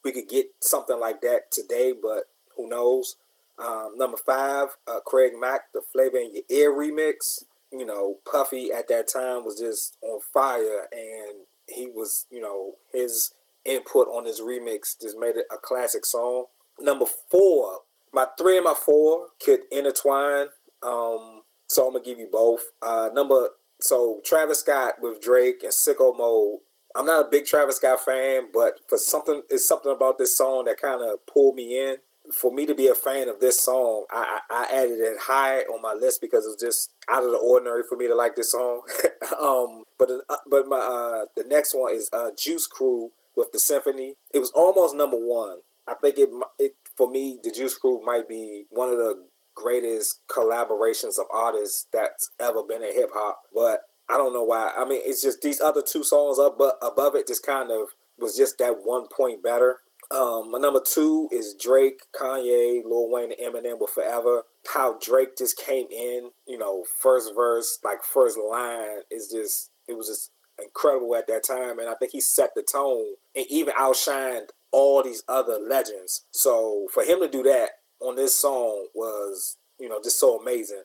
we 0.04 0.12
could 0.12 0.28
get 0.28 0.48
something 0.62 1.00
like 1.00 1.22
that 1.22 1.52
today, 1.52 1.94
but 2.00 2.24
who 2.56 2.70
knows? 2.70 3.18
Um, 3.60 3.94
number 3.98 4.18
five, 4.18 4.70
uh, 4.88 5.00
Craig 5.06 5.34
Mack, 5.40 5.74
the 5.74 5.82
Flavor 5.82 6.18
in 6.18 6.36
Your 6.36 6.44
Ear 6.50 6.72
remix. 6.72 7.44
You 7.72 7.86
know, 7.86 8.18
Puffy 8.32 8.72
at 8.72 8.88
that 8.88 9.12
time 9.12 9.44
was 9.44 9.60
just 9.60 9.98
on 10.02 10.20
fire, 10.34 10.88
and 10.92 11.46
he 11.68 11.88
was, 11.88 12.26
you 12.30 12.42
know, 12.42 12.74
his 12.92 13.34
input 13.66 14.08
on 14.08 14.24
this 14.24 14.42
remix 14.42 15.00
just 15.00 15.18
made 15.20 15.36
it 15.36 15.46
a 15.52 15.58
classic 15.58 16.06
song. 16.06 16.46
Number 16.80 17.06
four, 17.30 17.80
my 18.14 18.28
three 18.38 18.58
and 18.58 18.66
my 18.66 18.74
four 18.74 19.28
could 19.44 19.62
intertwine. 19.72 20.48
Um, 20.84 21.42
so 21.68 21.86
I'm 21.86 21.94
gonna 21.94 22.04
give 22.04 22.20
you 22.20 22.30
both. 22.32 22.62
Uh, 22.82 23.10
number 23.14 23.50
so 23.82 24.22
Travis 24.26 24.60
Scott 24.62 24.96
with 25.02 25.22
Drake 25.22 25.64
and 25.64 25.72
Sicko 25.72 26.18
Mode. 26.18 26.60
I'm 26.96 27.06
not 27.06 27.28
a 27.28 27.30
big 27.30 27.46
Travis 27.46 27.76
Scott 27.76 28.04
fan, 28.04 28.48
but 28.52 28.80
for 28.88 28.98
something, 28.98 29.44
it's 29.50 29.68
something 29.68 29.92
about 29.92 30.18
this 30.18 30.36
song 30.36 30.66
that 30.66 30.82
kind 30.82 31.02
of 31.02 31.26
pulled 31.28 31.56
me 31.56 31.80
in. 31.80 31.98
For 32.34 32.52
me 32.52 32.66
to 32.66 32.76
be 32.76 32.88
a 32.88 32.96
fan 32.96 33.30
of 33.30 33.40
this 33.40 33.60
song, 33.60 34.06
I, 34.12 34.40
I 34.50 34.68
added 34.72 35.00
it 35.00 35.18
high 35.20 35.62
on 35.62 35.82
my 35.82 35.94
list 35.94 36.22
because 36.22 36.46
it's 36.46 36.62
just 36.62 36.92
out 37.10 37.24
of 37.24 37.32
the 37.32 37.38
ordinary 37.38 37.84
for 37.88 37.98
me 37.98 38.08
to 38.08 38.16
like 38.16 38.36
this 38.36 38.52
song. 38.52 38.82
um, 39.42 39.84
but 39.98 40.10
uh, 40.30 40.36
but 40.50 40.68
my 40.68 40.78
uh, 40.78 41.26
the 41.36 41.48
next 41.48 41.74
one 41.74 41.94
is 41.94 42.10
uh, 42.12 42.30
Juice 42.38 42.68
Crew 42.68 43.12
with 43.36 43.52
the 43.52 43.60
Symphony. 43.60 44.16
It 44.34 44.40
was 44.40 44.52
almost 44.52 44.96
number 44.96 45.18
one. 45.18 45.60
I 45.88 45.94
think 46.02 46.18
it, 46.18 46.30
it 46.60 46.74
for 46.98 47.10
me, 47.10 47.40
the 47.44 47.52
Juice 47.52 47.78
Crew 47.78 48.02
might 48.04 48.28
be 48.28 48.66
one 48.70 48.90
of 48.90 48.98
the 48.98 49.26
greatest 49.56 50.20
collaborations 50.30 51.18
of 51.18 51.26
artists 51.34 51.88
that's 51.92 52.32
ever 52.40 52.62
been 52.64 52.84
in 52.84 52.94
hip 52.94 53.10
hop. 53.14 53.40
But 53.54 53.82
I 54.10 54.18
don't 54.18 54.34
know 54.34 54.44
why. 54.44 54.72
I 54.78 54.86
mean, 54.86 55.02
it's 55.04 55.22
just 55.22 55.42
these 55.42 55.60
other 55.60 55.82
two 55.82 56.04
songs 56.04 56.40
up 56.40 56.58
but 56.58 56.78
above 56.82 57.16
it 57.16 57.28
just 57.28 57.46
kind 57.46 57.72
of 57.72 57.90
was 58.18 58.36
just 58.36 58.58
that 58.60 58.78
one 58.84 59.08
point 59.16 59.44
better. 59.44 59.78
Um, 60.10 60.52
my 60.52 60.60
number 60.60 60.80
two 60.80 61.28
is 61.32 61.56
Drake, 61.60 62.02
Kanye, 62.16 62.82
Lil 62.86 63.10
Wayne, 63.10 63.32
and 63.32 63.56
Eminem 63.56 63.80
with 63.80 63.90
Forever. 63.90 64.44
How 64.74 64.98
Drake 65.02 65.38
just 65.38 65.58
came 65.58 65.88
in, 65.92 66.32
you 66.48 66.58
know, 66.58 66.86
first 67.02 67.32
verse, 67.36 67.80
like 67.84 68.04
first 68.04 68.38
line 68.38 69.02
is 69.12 69.30
just 69.30 69.72
it 69.88 69.98
was 69.98 70.08
just 70.08 70.32
incredible 70.62 71.16
at 71.16 71.28
that 71.28 71.44
time, 71.46 71.80
and 71.80 71.90
I 71.90 71.96
think 71.96 72.12
he 72.12 72.22
set 72.22 72.52
the 72.56 72.64
tone 72.64 73.16
and 73.36 73.46
even 73.50 73.74
outshined 73.74 74.48
all 74.72 75.04
these 75.04 75.24
other 75.28 75.60
legends. 75.60 76.26
So 76.32 76.88
for 76.94 77.04
him 77.04 77.20
to 77.20 77.28
do 77.28 77.44
that 77.44 77.70
on 78.00 78.16
this 78.16 78.36
song 78.36 78.88
was, 78.96 79.58
you 79.80 79.90
know, 79.90 80.00
just 80.04 80.20
so 80.20 80.40
amazing. 80.40 80.84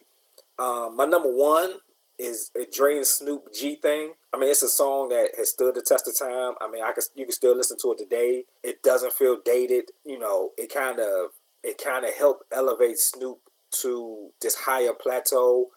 Um, 0.59 0.97
my 0.97 1.07
number 1.07 1.31
one 1.31 1.75
is 2.23 2.51
a 2.57 2.65
Dre 2.73 2.97
and 2.97 3.07
Snoop 3.07 3.53
G 3.53 3.75
thing. 3.75 4.13
I 4.33 4.39
mean, 4.39 4.51
it's 4.51 4.63
a 4.63 4.69
song 4.69 5.09
that 5.09 5.31
has 5.37 5.51
stood 5.51 5.75
the 5.75 5.83
test 5.83 6.07
of 6.09 6.17
time. 6.17 6.55
I 6.61 6.71
mean, 6.71 6.83
I 6.83 6.93
can 6.93 7.03
you 7.15 7.25
can 7.25 7.33
still 7.33 7.57
listen 7.57 7.77
to 7.83 7.93
it 7.93 7.99
today. 7.99 8.45
It 8.63 8.83
doesn't 8.83 9.13
feel 9.13 9.39
dated. 9.45 9.91
You 10.05 10.19
know, 10.19 10.51
it 10.57 10.73
kind 10.73 11.01
of 11.01 11.31
it 11.63 11.83
kind 11.83 12.05
of 12.05 12.15
helped 12.15 12.45
elevate 12.53 12.99
Snoop 12.99 13.39
to 13.83 14.31
this 14.41 14.55
higher 14.55 14.93
plateau, 14.93 15.71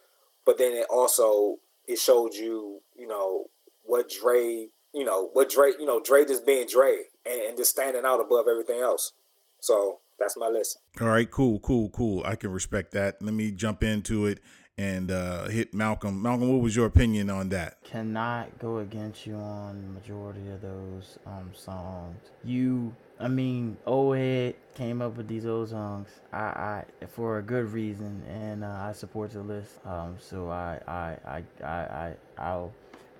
but 0.45 0.57
then 0.57 0.73
it 0.73 0.85
also 0.89 1.57
it 1.87 1.99
showed 1.99 2.33
you, 2.33 2.81
you 2.97 3.07
know, 3.07 3.45
what 3.83 4.09
Dre, 4.09 4.67
you 4.93 5.05
know, 5.05 5.29
what 5.33 5.49
Dre, 5.49 5.71
you 5.79 5.85
know, 5.85 5.99
Dre 5.99 6.25
just 6.25 6.45
being 6.45 6.67
Dre 6.67 6.97
and, 7.25 7.41
and 7.41 7.57
just 7.57 7.71
standing 7.71 8.05
out 8.05 8.21
above 8.21 8.45
everything 8.49 8.81
else. 8.81 9.13
So 9.59 9.99
that's 10.19 10.37
my 10.37 10.47
list. 10.47 10.79
All 11.01 11.07
right, 11.07 11.29
cool, 11.29 11.59
cool, 11.59 11.89
cool. 11.89 12.23
I 12.25 12.35
can 12.35 12.51
respect 12.51 12.91
that. 12.91 13.21
Let 13.21 13.33
me 13.33 13.51
jump 13.51 13.83
into 13.83 14.25
it 14.25 14.39
and 14.77 15.09
uh, 15.09 15.47
hit 15.47 15.73
Malcolm. 15.73 16.21
Malcolm, 16.21 16.51
what 16.51 16.61
was 16.61 16.75
your 16.75 16.85
opinion 16.85 17.29
on 17.29 17.49
that? 17.49 17.83
Cannot 17.83 18.59
go 18.59 18.79
against 18.79 19.25
you 19.25 19.35
on 19.35 19.93
majority 19.93 20.49
of 20.49 20.61
those 20.61 21.17
um, 21.25 21.51
songs. 21.53 22.17
You, 22.43 22.93
I 23.19 23.27
mean, 23.27 23.77
old 23.85 24.17
head 24.17 24.55
came 24.75 25.01
up 25.01 25.15
with 25.15 25.27
these 25.27 25.45
old 25.45 25.69
songs. 25.69 26.09
I, 26.33 26.37
I 26.39 26.85
for 27.07 27.39
a 27.39 27.41
good 27.41 27.71
reason, 27.71 28.23
and 28.27 28.63
uh, 28.63 28.67
I 28.67 28.91
support 28.91 29.31
the 29.31 29.43
list. 29.43 29.79
Um, 29.85 30.17
so 30.19 30.49
I, 30.49 30.79
I, 30.87 31.17
I, 31.25 31.43
I, 31.63 31.67
I, 31.67 32.13
I'll 32.37 32.73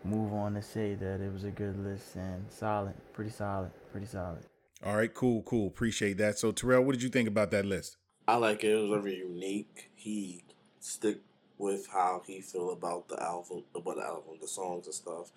move 0.04 0.34
on 0.34 0.54
to 0.56 0.62
say 0.62 0.96
that 0.96 1.22
it 1.22 1.32
was 1.32 1.46
a 1.46 1.52
good 1.52 1.78
list 1.84 2.16
and 2.16 2.46
solid, 2.50 2.94
pretty 3.14 3.32
solid, 3.32 3.72
pretty 3.92 4.08
solid. 4.08 4.46
All 4.86 4.96
right, 4.96 5.14
cool, 5.14 5.42
cool. 5.44 5.68
Appreciate 5.68 6.18
that. 6.18 6.38
So 6.38 6.52
Terrell, 6.52 6.84
what 6.84 6.92
did 6.92 7.02
you 7.02 7.10
think 7.10 7.28
about 7.28 7.50
that 7.52 7.66
list? 7.66 7.98
I 8.28 8.36
like 8.36 8.64
it. 8.64 8.72
It 8.72 8.76
was 8.76 9.02
very 9.02 9.18
unique. 9.18 9.90
He 9.96 10.44
stick 10.80 11.20
with 11.58 11.88
how 11.88 12.22
he 12.26 12.42
feel 12.42 12.72
about 12.72 13.08
the 13.08 13.22
album, 13.22 13.64
about 13.76 13.96
the 13.96 14.04
album, 14.04 14.38
the 14.42 14.48
songs 14.48 14.86
and 14.86 14.96
stuff. 14.96 15.32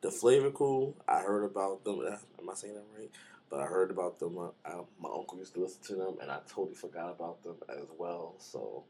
The 0.00 0.10
flavor 0.10 0.50
cool. 0.50 0.96
I 1.08 1.20
heard 1.20 1.44
about 1.44 1.84
them. 1.84 2.00
Uh, 2.00 2.16
am 2.40 2.50
I 2.50 2.54
saying 2.54 2.74
that 2.74 2.84
right? 2.98 3.10
But 3.48 3.60
I 3.60 3.66
heard 3.66 3.90
about 3.90 4.18
them. 4.18 4.38
Uh, 4.38 4.48
I, 4.64 4.80
my 5.00 5.08
uncle 5.08 5.38
used 5.38 5.54
to 5.54 5.60
listen 5.60 5.82
to 5.84 5.94
them, 5.94 6.16
and 6.20 6.30
I 6.30 6.38
totally 6.48 6.74
forgot 6.74 7.10
about 7.10 7.42
them 7.44 7.56
as 7.68 7.86
well. 7.96 8.34
So 8.38 8.84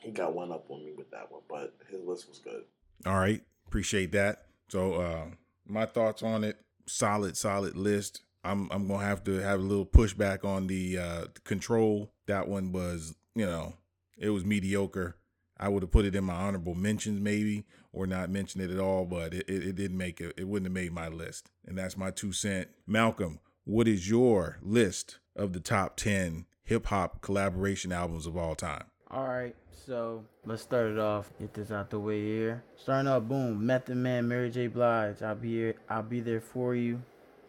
he 0.00 0.10
got 0.10 0.34
one 0.34 0.50
up 0.50 0.66
on 0.70 0.84
me 0.84 0.92
with 0.96 1.10
that 1.12 1.30
one. 1.30 1.42
But 1.48 1.74
his 1.88 2.02
list 2.02 2.28
was 2.28 2.38
good. 2.38 2.64
All 3.06 3.18
right, 3.18 3.42
appreciate 3.66 4.12
that. 4.12 4.46
So 4.68 4.94
uh, 4.94 5.26
my 5.66 5.86
thoughts 5.86 6.22
on 6.22 6.42
it: 6.42 6.58
solid, 6.86 7.36
solid 7.36 7.76
list. 7.76 8.22
I'm 8.42 8.68
I'm 8.72 8.88
gonna 8.88 9.04
have 9.04 9.24
to 9.24 9.38
have 9.38 9.60
a 9.60 9.62
little 9.62 9.86
pushback 9.86 10.44
on 10.44 10.66
the 10.66 10.98
uh, 10.98 11.24
control. 11.44 12.10
That 12.26 12.48
one 12.48 12.72
was, 12.72 13.14
you 13.34 13.46
know, 13.46 13.74
it 14.18 14.30
was 14.30 14.44
mediocre. 14.44 15.16
I 15.58 15.68
would 15.68 15.82
have 15.82 15.92
put 15.92 16.04
it 16.04 16.16
in 16.16 16.24
my 16.24 16.34
honorable 16.34 16.74
mentions 16.74 17.20
maybe, 17.20 17.64
or 17.92 18.06
not 18.06 18.30
mention 18.30 18.60
it 18.60 18.70
at 18.70 18.78
all, 18.78 19.04
but 19.04 19.32
it, 19.32 19.48
it, 19.48 19.66
it 19.68 19.76
didn't 19.76 19.96
make 19.96 20.20
it. 20.20 20.34
It 20.36 20.48
wouldn't 20.48 20.66
have 20.66 20.74
made 20.74 20.92
my 20.92 21.08
list, 21.08 21.50
and 21.66 21.78
that's 21.78 21.96
my 21.96 22.10
two 22.10 22.32
cent. 22.32 22.68
Malcolm, 22.86 23.40
what 23.64 23.86
is 23.86 24.08
your 24.08 24.58
list 24.62 25.18
of 25.36 25.52
the 25.52 25.60
top 25.60 25.96
ten 25.96 26.46
hip 26.64 26.86
hop 26.86 27.20
collaboration 27.20 27.92
albums 27.92 28.26
of 28.26 28.36
all 28.36 28.54
time? 28.54 28.84
All 29.10 29.28
right, 29.28 29.54
so 29.86 30.24
let's 30.44 30.62
start 30.62 30.90
it 30.90 30.98
off. 30.98 31.30
Get 31.38 31.54
this 31.54 31.70
out 31.70 31.90
the 31.90 32.00
way 32.00 32.20
here. 32.20 32.64
Starting 32.76 33.06
off, 33.06 33.22
boom. 33.22 33.64
Method 33.64 33.96
Man, 33.96 34.26
Mary 34.26 34.50
J. 34.50 34.66
Blige. 34.66 35.22
I'll 35.22 35.36
be 35.36 35.50
here. 35.50 35.74
I'll 35.88 36.02
be 36.02 36.20
there 36.20 36.40
for 36.40 36.74
you. 36.74 37.00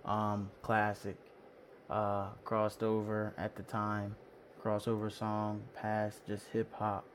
Um, 0.05 0.51
classic. 0.61 1.15
Uh, 1.89 2.27
crossed 2.43 2.83
over 2.83 3.33
at 3.37 3.55
the 3.55 3.63
time. 3.63 4.15
Crossover 4.63 5.11
song 5.11 5.61
past 5.75 6.25
just 6.25 6.47
hip 6.47 6.73
hop 6.73 7.05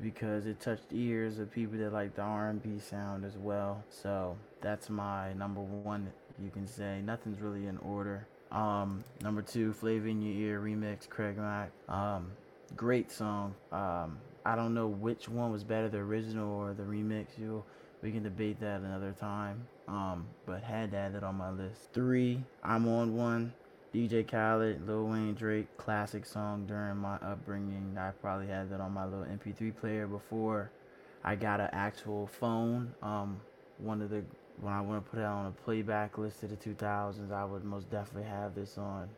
because 0.00 0.46
it 0.46 0.60
touched 0.60 0.84
ears 0.92 1.38
of 1.38 1.50
people 1.50 1.78
that 1.78 1.92
like 1.92 2.14
the 2.14 2.22
R&B 2.22 2.78
sound 2.78 3.24
as 3.24 3.36
well. 3.36 3.82
So 3.90 4.36
that's 4.60 4.90
my 4.90 5.32
number 5.32 5.60
one. 5.60 6.10
You 6.42 6.50
can 6.50 6.66
say 6.66 7.00
nothing's 7.04 7.40
really 7.40 7.66
in 7.66 7.78
order. 7.78 8.26
Um, 8.52 9.04
number 9.22 9.42
two, 9.42 9.72
Flavor 9.72 10.08
in 10.08 10.22
Your 10.22 10.34
Ear 10.34 10.60
remix, 10.60 11.08
Craig 11.08 11.36
Mack. 11.36 11.70
Um, 11.88 12.30
great 12.76 13.10
song. 13.10 13.54
Um, 13.72 14.18
I 14.44 14.54
don't 14.56 14.72
know 14.72 14.86
which 14.86 15.28
one 15.28 15.52
was 15.52 15.64
better, 15.64 15.88
the 15.88 15.98
original 15.98 16.54
or 16.54 16.72
the 16.72 16.84
remix. 16.84 17.26
You, 17.38 17.64
we 18.02 18.12
can 18.12 18.22
debate 18.22 18.60
that 18.60 18.80
another 18.80 19.14
time. 19.18 19.66
Um, 19.88 20.26
but 20.46 20.62
had 20.62 20.92
to 20.92 20.96
add 20.96 21.14
it 21.14 21.24
on 21.24 21.34
my 21.34 21.50
list. 21.50 21.92
Three, 21.92 22.42
I'm 22.62 22.86
on 22.86 23.16
one. 23.16 23.52
DJ 23.94 24.26
Khaled, 24.28 24.86
Lil 24.86 25.04
Wayne, 25.04 25.34
Drake, 25.34 25.76
classic 25.78 26.26
song 26.26 26.66
during 26.66 26.96
my 26.98 27.16
upbringing. 27.16 27.96
I 27.98 28.10
probably 28.10 28.46
had 28.46 28.70
that 28.70 28.80
on 28.80 28.92
my 28.92 29.06
little 29.06 29.24
MP3 29.24 29.74
player 29.74 30.06
before 30.06 30.70
I 31.24 31.36
got 31.36 31.60
an 31.60 31.70
actual 31.72 32.26
phone. 32.26 32.94
Um, 33.02 33.40
one 33.78 34.02
of 34.02 34.10
the 34.10 34.24
when 34.60 34.72
I 34.72 34.80
want 34.80 35.04
to 35.04 35.10
put 35.10 35.20
it 35.20 35.24
on 35.24 35.46
a 35.46 35.50
playback 35.50 36.18
list 36.18 36.42
of 36.42 36.50
the 36.50 36.56
2000s, 36.56 37.32
I 37.32 37.44
would 37.44 37.64
most 37.64 37.88
definitely 37.90 38.28
have 38.28 38.54
this 38.54 38.76
on 38.76 39.08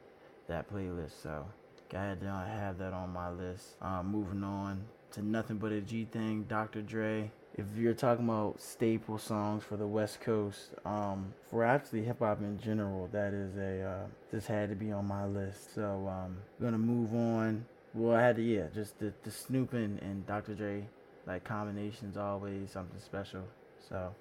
that 0.49 0.71
playlist. 0.73 1.21
So, 1.23 1.47
glad 1.89 2.21
to 2.21 2.27
have 2.27 2.79
that 2.79 2.93
on 2.93 3.11
my 3.11 3.31
list. 3.31 3.77
Um, 3.81 4.09
moving 4.09 4.45
on 4.45 4.85
to 5.13 5.23
nothing 5.23 5.57
but 5.57 5.73
a 5.73 5.81
G 5.81 6.05
thing, 6.05 6.45
Dr. 6.45 6.83
Dre 6.83 7.31
if 7.55 7.67
you're 7.77 7.95
talking 7.95 8.25
about 8.25 8.61
staple 8.61 9.19
songs 9.19 9.65
for 9.65 9.77
the 9.77 9.87
West 9.87 10.21
Coast, 10.21 10.71
um, 10.85 11.35
for 11.51 11.65
actually 11.65 12.05
hip 12.05 12.21
hop 12.21 12.41
in 12.41 12.59
general, 12.61 13.09
that 13.13 13.33
is 13.33 13.57
a 13.57 13.83
uh, 13.83 14.07
this 14.31 14.47
had 14.47 14.69
to 14.71 14.77
be 14.77 14.93
on 14.93 15.07
my 15.07 15.27
list. 15.27 15.75
So 15.75 16.09
um, 16.09 16.37
gonna 16.61 16.79
move 16.79 17.15
on. 17.15 17.67
Well, 17.93 18.17
I 18.17 18.23
had 18.23 18.37
to 18.37 18.43
yeah, 18.43 18.67
just 18.75 18.99
the 18.99 19.13
the 19.25 19.31
Snoop 19.31 19.73
and, 19.73 20.01
and 20.01 20.27
Dr. 20.27 20.55
Dre 20.55 20.87
like 21.27 21.45
combinations 21.45 22.17
always 22.17 22.71
something 22.71 23.01
special. 23.01 23.43
So 23.89 24.15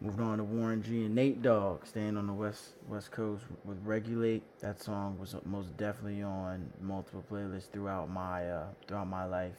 moving 0.00 0.24
on 0.24 0.38
to 0.38 0.44
Warren 0.44 0.82
G 0.82 1.04
and 1.04 1.14
Nate 1.14 1.42
Dogg, 1.42 1.86
staying 1.86 2.16
on 2.16 2.26
the 2.26 2.32
west 2.32 2.70
west 2.88 3.10
coast 3.10 3.44
with 3.64 3.78
Regulate. 3.84 4.42
That 4.60 4.82
song 4.82 5.18
was 5.18 5.34
most 5.44 5.76
definitely 5.76 6.22
on 6.22 6.70
multiple 6.80 7.24
playlists 7.30 7.70
throughout 7.72 8.10
my 8.10 8.48
uh, 8.48 8.66
throughout 8.86 9.08
my 9.08 9.24
life. 9.24 9.56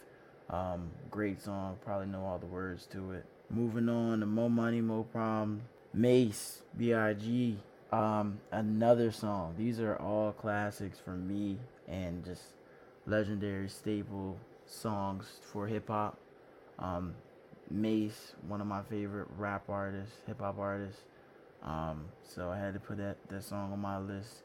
Um, 0.53 0.91
great 1.09 1.41
song. 1.41 1.79
Probably 1.83 2.05
know 2.05 2.23
all 2.23 2.37
the 2.37 2.45
words 2.45 2.85
to 2.91 3.13
it. 3.13 3.25
Moving 3.49 3.89
on 3.89 4.19
to 4.19 4.27
Mo 4.27 4.49
Money, 4.49 4.81
Mo 4.81 5.01
Problem, 5.11 5.63
Mase, 5.95 6.61
B.I.G. 6.77 7.57
Um, 7.91 8.39
another 8.51 9.11
song. 9.11 9.55
These 9.57 9.79
are 9.79 9.95
all 9.95 10.31
classics 10.31 10.99
for 11.03 11.15
me 11.15 11.57
and 11.87 12.23
just 12.23 12.43
legendary 13.07 13.67
staple 13.67 14.37
songs 14.67 15.25
for 15.51 15.65
hip 15.65 15.87
hop. 15.87 16.19
Um, 16.77 17.15
Mase, 17.71 18.33
one 18.47 18.61
of 18.61 18.67
my 18.67 18.83
favorite 18.83 19.29
rap 19.35 19.63
artists, 19.69 20.17
hip 20.27 20.39
hop 20.39 20.59
artists. 20.59 21.01
Um, 21.63 22.05
so 22.23 22.51
I 22.51 22.59
had 22.59 22.75
to 22.75 22.79
put 22.79 22.97
that, 22.97 23.17
that 23.29 23.43
song 23.43 23.73
on 23.73 23.79
my 23.79 23.97
list. 23.97 24.43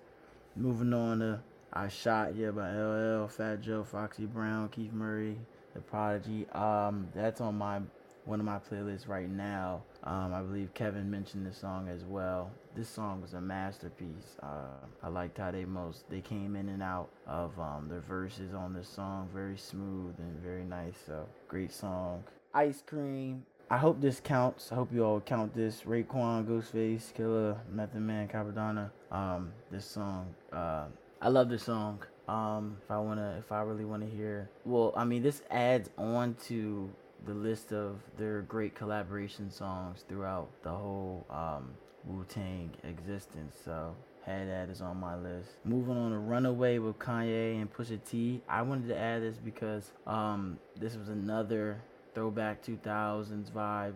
Moving 0.57 0.95
on 0.95 1.19
to 1.19 1.41
I 1.71 1.88
Shot 1.88 2.35
Ya 2.35 2.50
by 2.50 2.75
LL, 2.75 3.29
Fat 3.29 3.61
Joe, 3.61 3.85
Foxy 3.85 4.25
Brown, 4.25 4.71
Keith 4.71 4.93
Murray, 4.93 5.37
The 5.78 5.85
Prodigy. 5.85 6.44
Um, 6.50 7.08
that's 7.14 7.40
on 7.40 7.56
my 7.56 7.80
one 8.25 8.40
of 8.40 8.47
my 8.47 8.58
playlists 8.58 9.06
right 9.06 9.30
now. 9.30 9.82
Um, 10.02 10.35
I 10.35 10.42
believe 10.42 10.75
Kevin 10.75 11.08
mentioned 11.08 11.47
this 11.47 11.56
song 11.56 11.88
as 11.88 12.04
well. 12.04 12.50
This 12.75 12.88
song 12.88 13.23
was 13.23 13.35
a 13.35 13.40
masterpiece. 13.40 14.37
Uh, 14.42 14.87
I 15.04 15.08
liked 15.08 15.38
how 15.38 15.52
they 15.52 15.64
most 15.64 16.11
they 16.11 16.20
came 16.20 16.56
in 16.56 16.68
and 16.68 16.82
out 16.82 17.11
of 17.28 17.58
um, 17.61 17.87
their 17.88 18.00
verses 18.00 18.54
on 18.54 18.75
this 18.75 18.88
song, 18.88 19.28
very 19.32 19.56
smooth 19.56 20.16
and 20.18 20.37
very 20.40 20.64
nice. 20.64 20.94
So 21.06 21.26
great 21.47 21.73
song. 21.73 22.25
Ice 22.54 22.82
Cream. 22.85 23.44
I 23.70 23.76
hope 23.76 24.00
this 24.00 24.18
counts. 24.18 24.73
I 24.73 24.75
hope 24.75 24.92
you 24.92 25.04
all 25.04 25.20
count 25.20 25.54
this. 25.54 25.82
Raekwon, 25.82 26.44
Ghostface, 26.47 27.14
Killer, 27.14 27.56
Method 27.70 28.00
Man, 28.00 28.26
Cappadonna. 28.26 28.90
Um, 29.12 29.52
this 29.70 29.85
song. 29.85 30.35
Uh, 30.52 30.87
I 31.23 31.28
love 31.28 31.49
this 31.49 31.62
song. 31.62 32.02
Um, 32.28 32.76
if 32.85 32.90
I 32.90 32.99
wanna, 32.99 33.37
if 33.38 33.50
I 33.50 33.62
really 33.62 33.85
wanna 33.85 34.06
hear, 34.06 34.50
well, 34.64 34.92
I 34.97 35.04
mean, 35.04 35.23
this 35.23 35.42
adds 35.50 35.90
on 35.97 36.37
to 36.47 36.90
the 37.26 37.35
list 37.35 37.73
of 37.73 37.97
their 38.16 38.42
great 38.42 38.75
collaboration 38.75 39.50
songs 39.50 40.04
throughout 40.08 40.49
the 40.62 40.70
whole 40.70 41.26
um, 41.30 41.70
Wu 42.04 42.25
Tang 42.28 42.70
existence. 42.85 43.56
So 43.64 43.94
had 44.25 44.49
that 44.49 44.68
is 44.68 44.80
on 44.80 44.99
my 44.99 45.16
list. 45.16 45.50
Moving 45.64 45.97
on 45.97 46.12
to 46.12 46.18
Runaway 46.18 46.78
with 46.78 46.99
Kanye 46.99 47.61
and 47.61 47.73
Pusha 47.73 47.99
T. 48.08 48.42
I 48.49 48.62
wanted 48.62 48.88
to 48.88 48.99
add 48.99 49.23
this 49.23 49.37
because 49.37 49.90
um, 50.06 50.58
this 50.78 50.97
was 50.97 51.08
another 51.08 51.80
throwback 52.14 52.62
2000s 52.62 53.50
vibe 53.50 53.94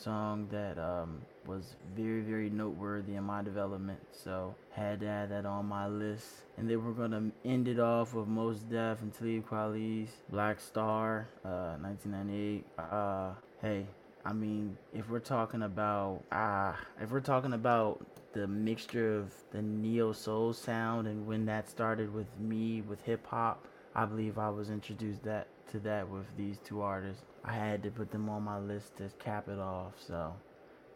song 0.00 0.48
that 0.50 0.78
um, 0.78 1.20
was 1.46 1.76
very 1.94 2.20
very 2.20 2.48
noteworthy 2.48 3.16
in 3.16 3.24
my 3.24 3.42
development 3.42 4.00
so 4.12 4.54
had 4.70 5.00
to 5.00 5.06
add 5.06 5.30
that 5.30 5.44
on 5.44 5.66
my 5.66 5.86
list. 5.86 6.26
And 6.56 6.68
then 6.68 6.84
we're 6.84 6.92
gonna 6.92 7.30
end 7.44 7.68
it 7.68 7.78
off 7.78 8.14
with 8.14 8.26
Mos 8.26 8.58
Def 8.58 9.02
and 9.02 9.12
Talib 9.12 9.48
Kweli's 9.48 10.10
Black 10.30 10.60
Star 10.60 11.28
uh, 11.44 11.76
1998 11.80 12.64
uh, 12.78 13.32
hey 13.60 13.86
I 14.24 14.32
mean 14.32 14.76
if 14.94 15.08
we're 15.10 15.18
talking 15.18 15.62
about 15.62 16.22
ah 16.32 16.72
uh, 16.72 17.02
if 17.02 17.10
we're 17.10 17.20
talking 17.20 17.52
about 17.52 18.04
the 18.32 18.46
mixture 18.46 19.18
of 19.18 19.34
the 19.50 19.60
neo 19.60 20.12
soul 20.12 20.52
sound 20.52 21.08
and 21.08 21.26
when 21.26 21.44
that 21.46 21.68
started 21.68 22.14
with 22.14 22.28
me 22.38 22.82
with 22.82 23.02
hip 23.02 23.26
hop 23.26 23.66
I 23.94 24.04
believe 24.04 24.38
I 24.38 24.50
was 24.50 24.70
introduced 24.70 25.24
that 25.24 25.48
to 25.70 25.78
that 25.80 26.08
with 26.08 26.26
these 26.36 26.58
two 26.64 26.80
artists 26.80 27.24
I 27.44 27.52
had 27.52 27.82
to 27.84 27.90
put 27.90 28.10
them 28.10 28.28
on 28.28 28.42
my 28.42 28.58
list 28.58 28.96
to 28.98 29.10
cap 29.18 29.48
it 29.48 29.58
off. 29.58 29.94
So 29.98 30.34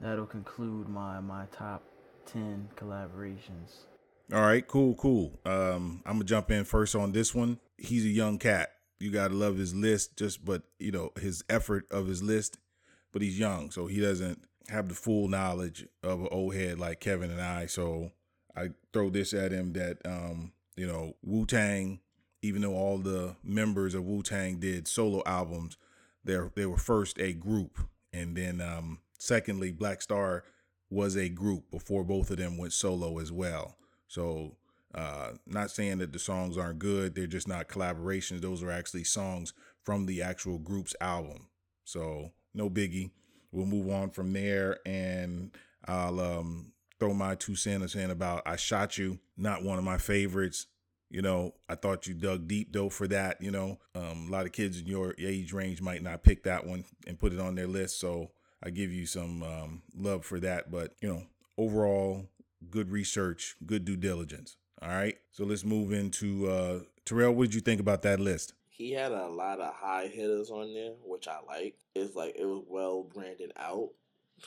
that'll 0.00 0.26
conclude 0.26 0.88
my 0.88 1.20
my 1.20 1.46
top 1.52 1.82
ten 2.26 2.68
collaborations. 2.76 3.84
All 4.32 4.40
right, 4.40 4.66
cool, 4.66 4.94
cool. 4.94 5.38
Um, 5.44 6.02
I'm 6.06 6.14
gonna 6.14 6.24
jump 6.24 6.50
in 6.50 6.64
first 6.64 6.94
on 6.94 7.12
this 7.12 7.34
one. 7.34 7.58
He's 7.78 8.04
a 8.04 8.08
young 8.08 8.38
cat. 8.38 8.70
You 9.00 9.10
gotta 9.10 9.34
love 9.34 9.56
his 9.56 9.74
list, 9.74 10.16
just 10.16 10.44
but 10.44 10.62
you 10.78 10.92
know 10.92 11.12
his 11.18 11.44
effort 11.48 11.86
of 11.90 12.06
his 12.06 12.22
list. 12.22 12.58
But 13.12 13.22
he's 13.22 13.38
young, 13.38 13.70
so 13.70 13.86
he 13.86 14.00
doesn't 14.00 14.44
have 14.68 14.88
the 14.88 14.94
full 14.94 15.28
knowledge 15.28 15.86
of 16.02 16.20
an 16.20 16.28
old 16.30 16.54
head 16.54 16.80
like 16.80 17.00
Kevin 17.00 17.30
and 17.30 17.40
I. 17.40 17.66
So 17.66 18.10
I 18.56 18.70
throw 18.92 19.08
this 19.08 19.32
at 19.32 19.52
him 19.52 19.72
that 19.74 19.98
um, 20.04 20.52
you 20.76 20.86
know 20.86 21.14
Wu 21.22 21.46
Tang, 21.46 22.00
even 22.44 22.60
though 22.60 22.74
all 22.74 22.98
the 22.98 23.34
members 23.42 23.94
of 23.94 24.04
Wu 24.04 24.22
Tang 24.22 24.56
did 24.56 24.86
solo 24.86 25.22
albums, 25.24 25.78
they 26.24 26.38
they 26.54 26.66
were 26.66 26.76
first 26.76 27.18
a 27.18 27.32
group, 27.32 27.78
and 28.12 28.36
then 28.36 28.60
um, 28.60 28.98
secondly, 29.18 29.72
Black 29.72 30.02
Star 30.02 30.44
was 30.90 31.16
a 31.16 31.30
group 31.30 31.70
before 31.70 32.04
both 32.04 32.30
of 32.30 32.36
them 32.36 32.58
went 32.58 32.74
solo 32.74 33.18
as 33.18 33.32
well. 33.32 33.78
So, 34.08 34.56
uh, 34.94 35.32
not 35.46 35.70
saying 35.70 35.98
that 35.98 36.12
the 36.12 36.18
songs 36.18 36.58
aren't 36.58 36.78
good; 36.78 37.14
they're 37.14 37.26
just 37.26 37.48
not 37.48 37.68
collaborations. 37.68 38.42
Those 38.42 38.62
are 38.62 38.70
actually 38.70 39.04
songs 39.04 39.54
from 39.82 40.04
the 40.04 40.20
actual 40.20 40.58
group's 40.58 40.94
album. 41.00 41.46
So, 41.84 42.32
no 42.52 42.68
biggie. 42.68 43.10
We'll 43.52 43.64
move 43.64 43.88
on 43.88 44.10
from 44.10 44.34
there, 44.34 44.80
and 44.84 45.50
I'll 45.86 46.20
um, 46.20 46.72
throw 47.00 47.14
my 47.14 47.36
two 47.36 47.56
cents 47.56 47.94
in 47.94 48.10
about 48.10 48.42
"I 48.44 48.56
Shot 48.56 48.98
You." 48.98 49.18
Not 49.34 49.64
one 49.64 49.78
of 49.78 49.84
my 49.84 49.96
favorites. 49.96 50.66
You 51.10 51.22
know, 51.22 51.54
I 51.68 51.74
thought 51.74 52.06
you 52.06 52.14
dug 52.14 52.48
deep 52.48 52.72
though 52.72 52.88
for 52.88 53.06
that. 53.08 53.40
You 53.40 53.50
know, 53.50 53.78
um, 53.94 54.26
a 54.28 54.30
lot 54.30 54.46
of 54.46 54.52
kids 54.52 54.80
in 54.80 54.86
your 54.86 55.14
age 55.18 55.52
range 55.52 55.80
might 55.80 56.02
not 56.02 56.22
pick 56.22 56.42
that 56.44 56.66
one 56.66 56.84
and 57.06 57.18
put 57.18 57.32
it 57.32 57.40
on 57.40 57.54
their 57.54 57.66
list. 57.66 58.00
So 58.00 58.30
I 58.62 58.70
give 58.70 58.92
you 58.92 59.06
some 59.06 59.42
um, 59.42 59.82
love 59.96 60.24
for 60.24 60.40
that. 60.40 60.70
But, 60.70 60.94
you 61.00 61.08
know, 61.08 61.22
overall, 61.56 62.26
good 62.70 62.90
research, 62.90 63.56
good 63.64 63.84
due 63.84 63.96
diligence. 63.96 64.56
All 64.82 64.88
right. 64.88 65.16
So 65.30 65.44
let's 65.44 65.64
move 65.64 65.92
into 65.92 66.48
uh, 66.48 66.80
Terrell. 67.04 67.34
What 67.34 67.44
did 67.44 67.54
you 67.54 67.60
think 67.60 67.80
about 67.80 68.02
that 68.02 68.20
list? 68.20 68.54
He 68.68 68.92
had 68.92 69.12
a 69.12 69.28
lot 69.28 69.60
of 69.60 69.72
high 69.74 70.08
hitters 70.08 70.50
on 70.50 70.74
there, 70.74 70.94
which 71.04 71.28
I 71.28 71.38
like. 71.46 71.76
It's 71.94 72.16
like 72.16 72.34
it 72.36 72.44
was 72.44 72.64
well 72.68 73.04
branded 73.04 73.52
out 73.56 73.90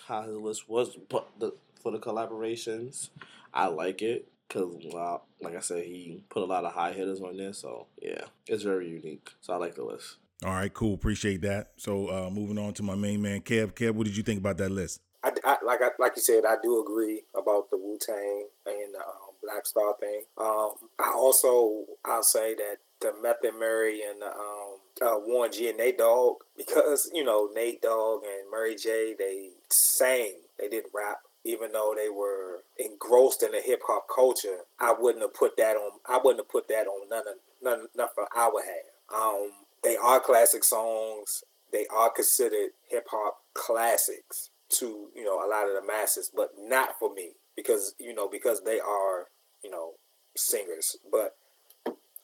how 0.07 0.23
his 0.23 0.35
list 0.35 0.67
was, 0.67 0.97
but 1.09 1.27
the 1.39 1.53
for 1.81 1.91
the 1.91 1.99
collaborations, 1.99 3.09
I 3.53 3.67
like 3.67 4.01
it 4.01 4.27
because 4.47 4.73
well, 4.93 5.25
like 5.41 5.55
I 5.55 5.59
said, 5.59 5.83
he 5.83 6.23
put 6.29 6.43
a 6.43 6.45
lot 6.45 6.65
of 6.65 6.73
high 6.73 6.93
hitters 6.93 7.21
on 7.21 7.37
there. 7.37 7.53
So 7.53 7.87
yeah, 8.01 8.21
it's 8.47 8.63
very 8.63 8.87
unique. 8.87 9.29
So 9.41 9.53
I 9.53 9.57
like 9.57 9.75
the 9.75 9.83
list. 9.83 10.17
All 10.45 10.53
right, 10.53 10.73
cool. 10.73 10.93
Appreciate 10.93 11.41
that. 11.41 11.71
So 11.77 12.07
uh, 12.09 12.29
moving 12.29 12.59
on 12.59 12.73
to 12.75 12.83
my 12.83 12.95
main 12.95 13.21
man, 13.21 13.41
Kev. 13.41 13.73
Kev, 13.73 13.91
what 13.91 14.05
did 14.05 14.15
you 14.15 14.23
think 14.23 14.39
about 14.39 14.57
that 14.57 14.69
list? 14.69 15.01
I, 15.23 15.31
I 15.43 15.57
like 15.65 15.81
I, 15.81 15.89
like 15.99 16.13
you 16.15 16.21
said, 16.21 16.43
I 16.47 16.55
do 16.61 16.81
agree 16.81 17.23
about 17.37 17.69
the 17.69 17.77
Wu 17.77 17.97
Tang 17.99 18.47
and 18.65 18.93
the 18.93 18.99
um, 18.99 19.33
Black 19.43 19.65
Star 19.65 19.95
thing. 19.99 20.23
Um, 20.37 20.73
I 20.99 21.11
also 21.15 21.85
I'll 22.05 22.23
say 22.23 22.53
that 22.55 22.77
the 23.01 23.13
Method 23.21 23.59
Mary 23.59 24.01
and 24.07 24.21
the 24.21 24.27
um, 24.27 24.77
uh, 25.01 25.19
Warren 25.25 25.51
G 25.51 25.69
and 25.69 25.77
Nate 25.77 25.97
Dogg 25.97 26.37
because 26.55 27.09
you 27.13 27.23
know 27.23 27.49
Nate 27.53 27.81
Dogg 27.81 28.23
and 28.23 28.51
Mary 28.51 28.75
J 28.75 29.15
they 29.17 29.49
sang, 29.69 30.33
they 30.59 30.69
didn't 30.69 30.91
rap 30.93 31.19
even 31.47 31.71
though 31.71 31.95
they 31.95 32.09
were 32.09 32.63
engrossed 32.77 33.41
in 33.41 33.51
the 33.51 33.61
hip 33.61 33.81
hop 33.87 34.07
culture, 34.13 34.59
I 34.79 34.93
wouldn't 34.97 35.23
have 35.23 35.33
put 35.33 35.55
that 35.57 35.77
on. 35.77 35.99
I 36.05 36.19
wouldn't 36.21 36.41
have 36.41 36.49
put 36.49 36.67
that 36.67 36.87
on 36.87 37.09
none 37.09 37.27
of 37.27 37.35
none, 37.63 37.87
none 37.95 38.09
for 38.13 38.27
our 38.35 38.61
have. 38.61 39.17
Um, 39.17 39.51
they 39.83 39.95
are 39.95 40.19
classic 40.19 40.63
songs. 40.63 41.43
They 41.71 41.85
are 41.87 42.09
considered 42.09 42.71
hip 42.89 43.07
hop 43.09 43.37
classics 43.53 44.49
to 44.79 45.07
you 45.15 45.23
know 45.23 45.35
a 45.35 45.47
lot 45.47 45.67
of 45.67 45.73
the 45.73 45.87
masses, 45.87 46.29
but 46.35 46.49
not 46.59 46.99
for 46.99 47.13
me 47.13 47.31
because 47.55 47.95
you 47.97 48.13
know 48.13 48.27
because 48.27 48.63
they 48.63 48.79
are 48.81 49.27
you 49.63 49.71
know 49.71 49.93
singers. 50.35 50.97
But 51.09 51.35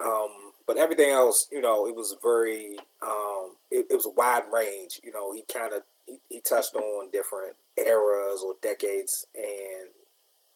um, 0.03 0.51
but 0.67 0.77
everything 0.77 1.11
else, 1.11 1.47
you 1.51 1.61
know, 1.61 1.87
it 1.87 1.95
was 1.95 2.15
very 2.21 2.77
um, 3.01 3.55
it, 3.71 3.85
it 3.89 3.95
was 3.95 4.05
a 4.05 4.09
wide 4.09 4.43
range. 4.51 4.99
You 5.03 5.11
know, 5.11 5.33
he 5.33 5.43
kind 5.51 5.73
of 5.73 5.83
he, 6.05 6.19
he 6.29 6.41
touched 6.41 6.75
on 6.75 7.09
different 7.11 7.55
eras 7.77 8.43
or 8.45 8.55
decades, 8.61 9.25
and 9.35 9.89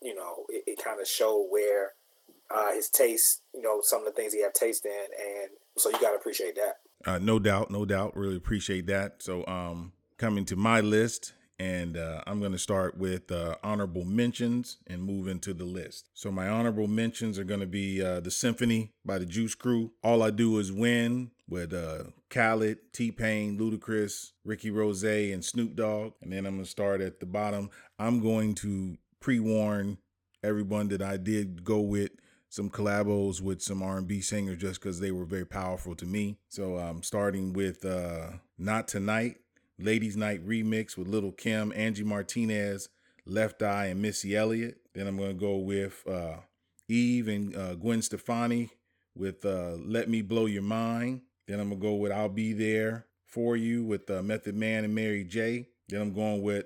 you 0.02 0.16
know, 0.16 0.46
it, 0.50 0.64
it 0.68 0.84
kind 0.84 1.02
of 1.02 1.08
showed 1.08 1.48
where 1.50 1.94
uh, 2.50 2.74
his 2.74 2.90
taste, 2.90 3.42
you 3.54 3.62
know, 3.62 3.80
some 3.82 4.00
of 4.00 4.06
the 4.06 4.12
things 4.12 4.34
he 4.34 4.42
had 4.42 4.54
taste 4.54 4.86
in, 4.86 4.92
and 4.92 5.50
so 5.78 5.90
you 5.90 6.00
got 6.00 6.12
to 6.12 6.18
appreciate 6.18 6.56
that. 6.56 6.78
Uh, 7.06 7.20
no 7.20 7.40
doubt, 7.40 7.72
no 7.72 7.86
doubt. 7.86 8.16
Really 8.16 8.36
appreciate 8.36 8.88
that. 8.88 9.22
So, 9.22 9.46
um, 9.48 9.94
coming 10.18 10.46
to 10.46 10.56
my 10.56 10.82
list, 10.82 11.34
and 11.60 11.98
uh, 11.98 12.22
I'm 12.28 12.39
going 12.39 12.52
to 12.52 12.58
start 12.58 12.98
with 12.98 13.32
uh, 13.32 13.56
honorable 13.63 14.06
mentions 14.06 14.78
and 14.86 15.02
move 15.04 15.28
into 15.28 15.54
the 15.54 15.65
list. 15.65 16.10
So 16.13 16.32
my 16.32 16.48
honorable 16.48 16.88
mentions 16.88 17.39
are 17.39 17.43
going 17.43 17.62
to 17.62 17.67
be 17.67 18.04
uh, 18.04 18.20
the 18.20 18.32
Symphony 18.32 18.93
by 19.04 19.17
the 19.17 19.26
Juice 19.26 19.56
Crew. 19.56 19.91
All 20.04 20.22
I 20.22 20.30
do 20.30 20.60
is 20.60 20.72
win 20.72 21.32
with 21.50 21.74
uh, 21.74 22.12
Khaled, 22.30 22.78
T 22.93 23.12
Pain, 23.12 23.58
Ludacris, 23.58 24.32
Rick 24.46 24.62
Ross, 24.72 25.04
and 25.04 25.43
Snoop 25.43 25.76
Dogg. 25.76 26.13
And 26.22 26.32
then 26.32 26.46
I'm 26.46 26.56
going 26.56 26.65
to 26.65 26.70
start 26.70 27.02
at 27.02 27.20
the 27.20 27.26
bottom. 27.26 27.70
I'm 27.98 28.22
going 28.22 28.54
to 28.56 28.98
pre-warn 29.20 29.98
everyone 30.43 30.89
that 30.89 31.02
I 31.02 31.17
did 31.17 31.63
go 31.63 31.80
with 31.80 32.12
some 32.50 32.70
collabos 32.70 33.41
with 33.41 33.62
some 33.62 33.84
R&B 33.84 34.22
singers 34.22 34.58
just 34.58 34.82
because 34.82 35.00
they 35.00 35.12
were 35.12 35.26
very 35.26 35.46
powerful 35.46 35.96
to 35.96 36.06
me. 36.06 36.38
So 36.48 36.78
I'm 36.78 37.04
starting 37.04 37.52
with 37.52 37.84
uh, 37.84 38.30
Not 38.58 38.88
Tonight 38.88 39.38
Ladies 39.80 40.18
Night 40.18 40.46
remix 40.46 40.98
with 40.98 41.08
Lil 41.08 41.32
Kim, 41.32 41.72
Angie 41.76 42.04
Martinez, 42.04 42.90
Left 43.26 43.62
Eye, 43.62 43.88
and 43.88 44.02
Missy 44.02 44.36
Elliott. 44.36 44.80
Then 44.96 45.06
I'm 45.06 45.18
going 45.18 45.38
to 45.38 45.40
go 45.40 45.58
with 45.58 46.04
uh, 46.08 46.38
Eve 46.88 47.28
and 47.28 47.56
uh, 47.56 47.76
Gwen 47.76 48.02
Stefani 48.02 48.72
with 49.16 49.46
uh, 49.46 49.76
Let 49.78 50.10
Me 50.10 50.24
Blow 50.24 50.48
Your 50.48 50.63
Mind. 50.63 51.22
Then 51.48 51.60
I'm 51.60 51.70
going 51.70 51.80
to 51.80 51.88
go 51.88 51.94
with 51.94 52.12
I'll 52.12 52.28
Be 52.28 52.54
There 52.54 53.06
For 53.28 53.56
You 53.56 53.84
with 53.84 54.10
uh, 54.10 54.24
Method 54.24 54.56
Man 54.56 54.84
and 54.84 54.96
Mary 54.96 55.24
J. 55.24 55.70
Then 55.90 56.02
I'm 56.02 56.13
going 56.13 56.42
with 56.42 56.66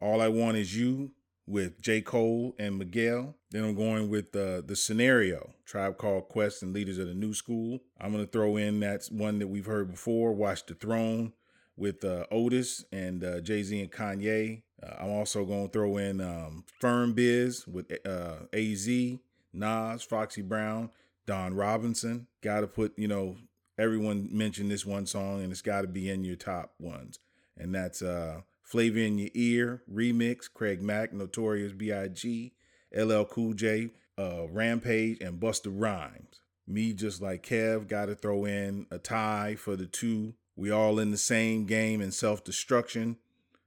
All 0.00 0.22
I 0.22 0.28
Want 0.28 0.56
Is 0.56 0.74
You 0.74 1.10
with 1.46 1.82
J. 1.82 2.00
Cole 2.00 2.54
and 2.58 2.78
Miguel. 2.78 3.34
Then 3.50 3.64
I'm 3.64 3.74
going 3.74 4.08
with 4.08 4.34
uh, 4.34 4.62
the 4.62 4.76
scenario, 4.76 5.52
Tribe 5.66 5.98
Called 5.98 6.30
Quest 6.30 6.62
and 6.62 6.72
Leaders 6.72 6.96
of 6.96 7.06
the 7.06 7.14
New 7.14 7.34
School. 7.34 7.80
I'm 8.00 8.12
going 8.12 8.24
to 8.24 8.30
throw 8.30 8.56
in 8.56 8.80
that 8.80 9.04
one 9.10 9.40
that 9.40 9.48
we've 9.48 9.66
heard 9.66 9.90
before, 9.90 10.32
Watch 10.32 10.64
the 10.64 10.74
Throne 10.74 11.34
with 11.76 12.04
uh, 12.04 12.26
Otis 12.30 12.84
and 12.92 13.22
uh, 13.22 13.40
Jay 13.40 13.62
Z 13.62 13.80
and 13.80 13.92
Kanye. 13.92 14.62
Uh, 14.82 14.94
I'm 14.98 15.10
also 15.10 15.44
going 15.44 15.66
to 15.66 15.72
throw 15.72 15.96
in 15.96 16.20
um, 16.20 16.64
Firm 16.80 17.12
Biz 17.12 17.66
with 17.66 17.92
uh, 18.06 18.46
AZ, 18.52 18.88
Nas, 19.52 20.02
Foxy 20.02 20.42
Brown, 20.42 20.90
Dawn 21.26 21.54
Robinson. 21.54 22.26
Got 22.42 22.60
to 22.60 22.66
put, 22.66 22.98
you 22.98 23.08
know, 23.08 23.36
everyone 23.78 24.28
mentioned 24.30 24.70
this 24.70 24.86
one 24.86 25.06
song 25.06 25.42
and 25.42 25.52
it's 25.52 25.62
got 25.62 25.82
to 25.82 25.88
be 25.88 26.10
in 26.10 26.24
your 26.24 26.36
top 26.36 26.74
ones. 26.78 27.18
And 27.56 27.74
that's 27.74 28.02
uh, 28.02 28.40
Flavor 28.62 28.98
in 28.98 29.18
Your 29.18 29.30
Ear, 29.34 29.82
Remix, 29.92 30.52
Craig 30.52 30.82
Mack, 30.82 31.12
Notorious 31.12 31.72
B.I.G., 31.72 32.52
LL 32.94 33.24
Cool 33.24 33.54
J, 33.54 33.90
uh, 34.18 34.46
Rampage, 34.48 35.20
and 35.20 35.40
Busta 35.40 35.70
Rhymes. 35.72 36.40
Me, 36.66 36.92
just 36.92 37.22
like 37.22 37.46
Kev, 37.46 37.86
got 37.88 38.06
to 38.06 38.14
throw 38.14 38.44
in 38.44 38.86
a 38.90 38.98
tie 38.98 39.54
for 39.54 39.76
the 39.76 39.86
two. 39.86 40.34
We 40.56 40.70
all 40.70 40.98
in 40.98 41.10
the 41.10 41.18
same 41.18 41.66
game 41.66 42.00
in 42.00 42.10
self 42.10 42.42
destruction. 42.42 43.18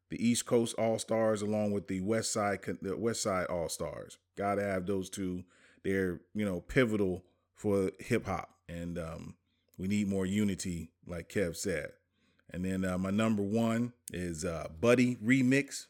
The 0.10 0.28
East 0.28 0.48
Coast 0.48 0.74
All 0.80 0.98
Stars, 0.98 1.44
along 1.44 1.72
with 1.72 1.88
the 1.88 2.02
West 2.02 2.34
Side, 2.34 2.60
the 2.82 2.98
West 2.98 3.22
Side 3.22 3.46
All 3.46 3.70
Stars. 3.70 4.18
Got 4.36 4.56
to 4.56 4.64
have 4.64 4.88
those 4.88 5.10
two. 5.10 5.44
They're 5.84 6.20
you 6.34 6.46
know 6.46 6.62
pivotal 6.62 7.24
for 7.56 7.92
hip 8.00 8.26
hop, 8.26 8.56
and 8.68 8.98
um, 8.98 9.36
we 9.78 9.88
need 9.88 10.08
more 10.08 10.26
unity, 10.26 10.92
like 11.06 11.30
Kev 11.30 11.56
said. 11.56 11.92
And 12.52 12.66
then 12.66 12.84
uh, 12.84 12.98
my 12.98 13.12
number 13.12 13.44
one 13.44 13.94
is 14.12 14.44
uh, 14.44 14.68
Buddy 14.80 15.16
Remix 15.18 15.86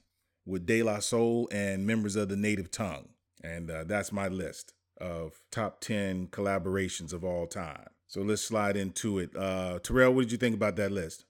with 0.45 0.65
De 0.65 0.83
La 0.83 0.99
Soul 0.99 1.47
and 1.51 1.87
members 1.87 2.15
of 2.15 2.29
the 2.29 2.35
Native 2.35 2.71
Tongue. 2.71 3.09
And 3.43 3.71
uh, 3.71 3.83
that's 3.85 4.11
my 4.11 4.27
list 4.27 4.73
of 4.99 5.39
top 5.51 5.79
10 5.79 6.27
collaborations 6.27 7.13
of 7.13 7.23
all 7.23 7.47
time. 7.47 7.87
So 8.09 8.21
let's 8.21 8.41
slide 8.41 8.75
into 8.75 9.19
it. 9.19 9.35
Uh, 9.35 9.77
Terrell, 9.83 10.11
what 10.13 10.21
did 10.23 10.31
you 10.31 10.39
think 10.39 10.55
about 10.55 10.75
that 10.77 10.91
list? 10.91 11.25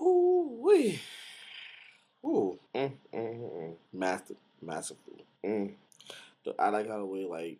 Ooh, 0.00 0.58
wee. 0.58 0.98
Ooh, 2.24 2.58
mm, 2.74 2.92
mm, 3.12 3.52
mm. 3.52 3.74
massive, 3.92 4.38
massively. 4.62 5.26
Mm. 5.44 5.74
I 6.58 6.70
like 6.70 6.88
how 6.88 6.96
the 6.96 7.04
way, 7.04 7.26
like, 7.26 7.58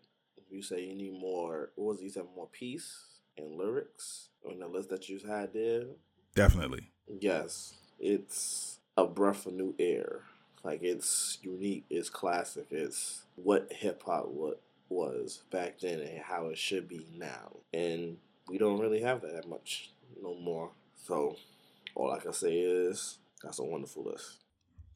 you 0.50 0.62
say 0.62 0.82
you 0.82 0.94
need 0.94 1.20
more, 1.20 1.68
what 1.74 1.88
was 1.88 2.00
it, 2.00 2.04
you 2.04 2.10
said 2.10 2.24
more 2.34 2.48
peace 2.50 3.18
and 3.36 3.54
lyrics 3.54 4.30
on 4.48 4.58
the 4.58 4.66
list 4.66 4.88
that 4.88 5.10
you 5.10 5.20
had 5.28 5.52
there. 5.52 5.82
Definitely. 6.34 6.90
Yes, 7.20 7.74
it's 8.00 8.78
a 8.96 9.04
breath 9.04 9.44
of 9.44 9.52
new 9.52 9.74
air. 9.78 10.20
Like 10.64 10.82
it's 10.82 11.36
unique, 11.42 11.84
it's 11.90 12.08
classic, 12.08 12.68
it's 12.70 13.22
what 13.36 13.70
hip 13.70 14.02
hop 14.06 14.28
what 14.28 14.60
was 14.88 15.42
back 15.50 15.80
then 15.80 16.00
and 16.00 16.18
how 16.18 16.46
it 16.46 16.56
should 16.56 16.88
be 16.88 17.06
now. 17.14 17.56
And 17.74 18.16
we 18.48 18.58
don't 18.58 18.80
really 18.80 19.00
have 19.00 19.22
that 19.22 19.48
much 19.48 19.90
no 20.22 20.34
more. 20.34 20.70
So 20.94 21.36
all 21.94 22.12
I 22.12 22.18
can 22.18 22.32
say 22.32 22.58
is 22.58 23.18
that's 23.42 23.58
a 23.58 23.64
wonderful 23.64 24.04
list. 24.04 24.38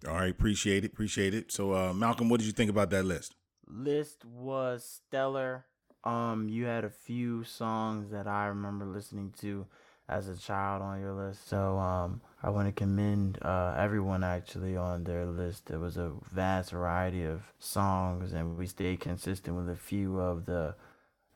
All 0.06 0.14
right, 0.14 0.30
appreciate 0.30 0.84
it, 0.84 0.92
appreciate 0.92 1.34
it. 1.34 1.52
So 1.52 1.74
uh, 1.74 1.92
Malcolm, 1.92 2.28
what 2.28 2.40
did 2.40 2.46
you 2.46 2.52
think 2.52 2.70
about 2.70 2.90
that 2.90 3.04
list? 3.04 3.34
List 3.66 4.24
was 4.24 5.00
stellar. 5.08 5.66
Um, 6.04 6.48
you 6.48 6.64
had 6.64 6.84
a 6.84 6.90
few 6.90 7.44
songs 7.44 8.10
that 8.10 8.26
I 8.26 8.46
remember 8.46 8.84
listening 8.84 9.32
to 9.40 9.66
as 10.08 10.28
a 10.28 10.36
child 10.36 10.82
on 10.82 11.00
your 11.00 11.12
list. 11.12 11.48
So 11.48 11.78
um, 11.78 12.20
I 12.42 12.50
want 12.50 12.66
to 12.66 12.72
commend 12.72 13.38
uh, 13.42 13.74
everyone 13.78 14.24
actually 14.24 14.76
on 14.76 15.04
their 15.04 15.24
list. 15.24 15.66
There 15.66 15.78
was 15.78 15.96
a 15.96 16.12
vast 16.32 16.72
variety 16.72 17.24
of 17.24 17.42
songs, 17.60 18.32
and 18.32 18.58
we 18.58 18.66
stayed 18.66 19.00
consistent 19.00 19.56
with 19.56 19.70
a 19.70 19.76
few 19.76 20.18
of 20.18 20.46
the 20.46 20.74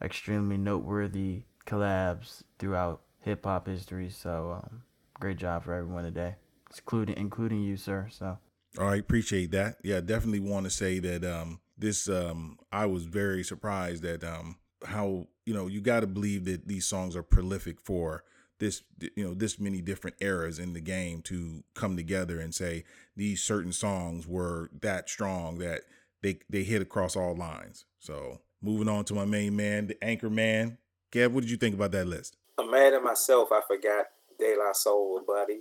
extremely 0.03 0.57
noteworthy 0.59 1.43
collabs 1.67 2.43
throughout 2.59 3.03
hip 3.21 3.45
hop 3.45 3.67
history. 3.67 4.09
So 4.11 4.63
um, 4.63 4.83
great 5.21 5.37
job 5.37 5.65
for 5.65 5.75
everyone 5.75 6.05
today, 6.05 6.37
including 6.77 7.17
including 7.17 7.63
you, 7.63 7.77
sir. 7.77 8.09
So. 8.11 8.39
All 8.79 8.87
right, 8.87 9.01
appreciate 9.01 9.53
that. 9.53 9.77
Yeah, 9.83 10.01
definitely 10.01 10.41
want 10.41 10.65
to 10.65 10.71
say 10.71 10.99
that 10.99 11.25
um, 11.25 11.61
this 11.79 12.09
um, 12.09 12.59
I 12.71 12.87
was 12.87 13.05
very 13.05 13.43
surprised 13.43 14.05
at 14.05 14.23
um, 14.23 14.57
how 14.85 15.29
you 15.45 15.55
know 15.55 15.67
you 15.67 15.81
got 15.81 16.01
to 16.01 16.07
believe 16.07 16.45
that 16.45 16.69
these 16.69 16.87
songs 16.87 17.17
are 17.17 17.23
prolific 17.23 17.81
for 17.81 18.25
this 18.59 18.83
you 18.99 19.25
know 19.25 19.35
this 19.35 19.59
many 19.59 19.81
different 19.81 20.17
eras 20.21 20.59
in 20.59 20.73
the 20.73 20.81
game 20.81 21.21
to 21.23 21.63
come 21.75 21.97
together 21.97 22.41
and 22.41 22.55
say 22.55 22.85
these 23.17 23.43
certain 23.43 23.73
songs 23.73 24.27
were 24.27 24.71
that 24.81 25.09
strong 25.09 25.59
that 25.59 25.83
they 26.23 26.39
they 26.49 26.63
hit 26.63 26.83
across 26.83 27.17
all 27.17 27.35
lines. 27.35 27.85
So 27.99 28.41
moving 28.63 28.89
on 28.89 29.05
to 29.07 29.15
my 29.15 29.25
main 29.25 29.57
man, 29.57 29.87
the 29.87 30.03
anchor 30.03 30.31
man. 30.31 30.79
Kev, 31.13 31.31
what 31.31 31.43
did 31.43 31.51
you 31.51 31.57
think 31.57 31.75
about 31.75 31.93
that 31.93 32.07
list? 32.07 32.37
I'm 32.59 32.71
mad 32.71 32.95
at 32.95 33.03
myself. 33.03 33.49
I 33.53 33.61
forgot 33.67 34.07
De 34.39 34.57
La 34.57 34.73
Soul, 34.73 35.23
buddy. 35.27 35.61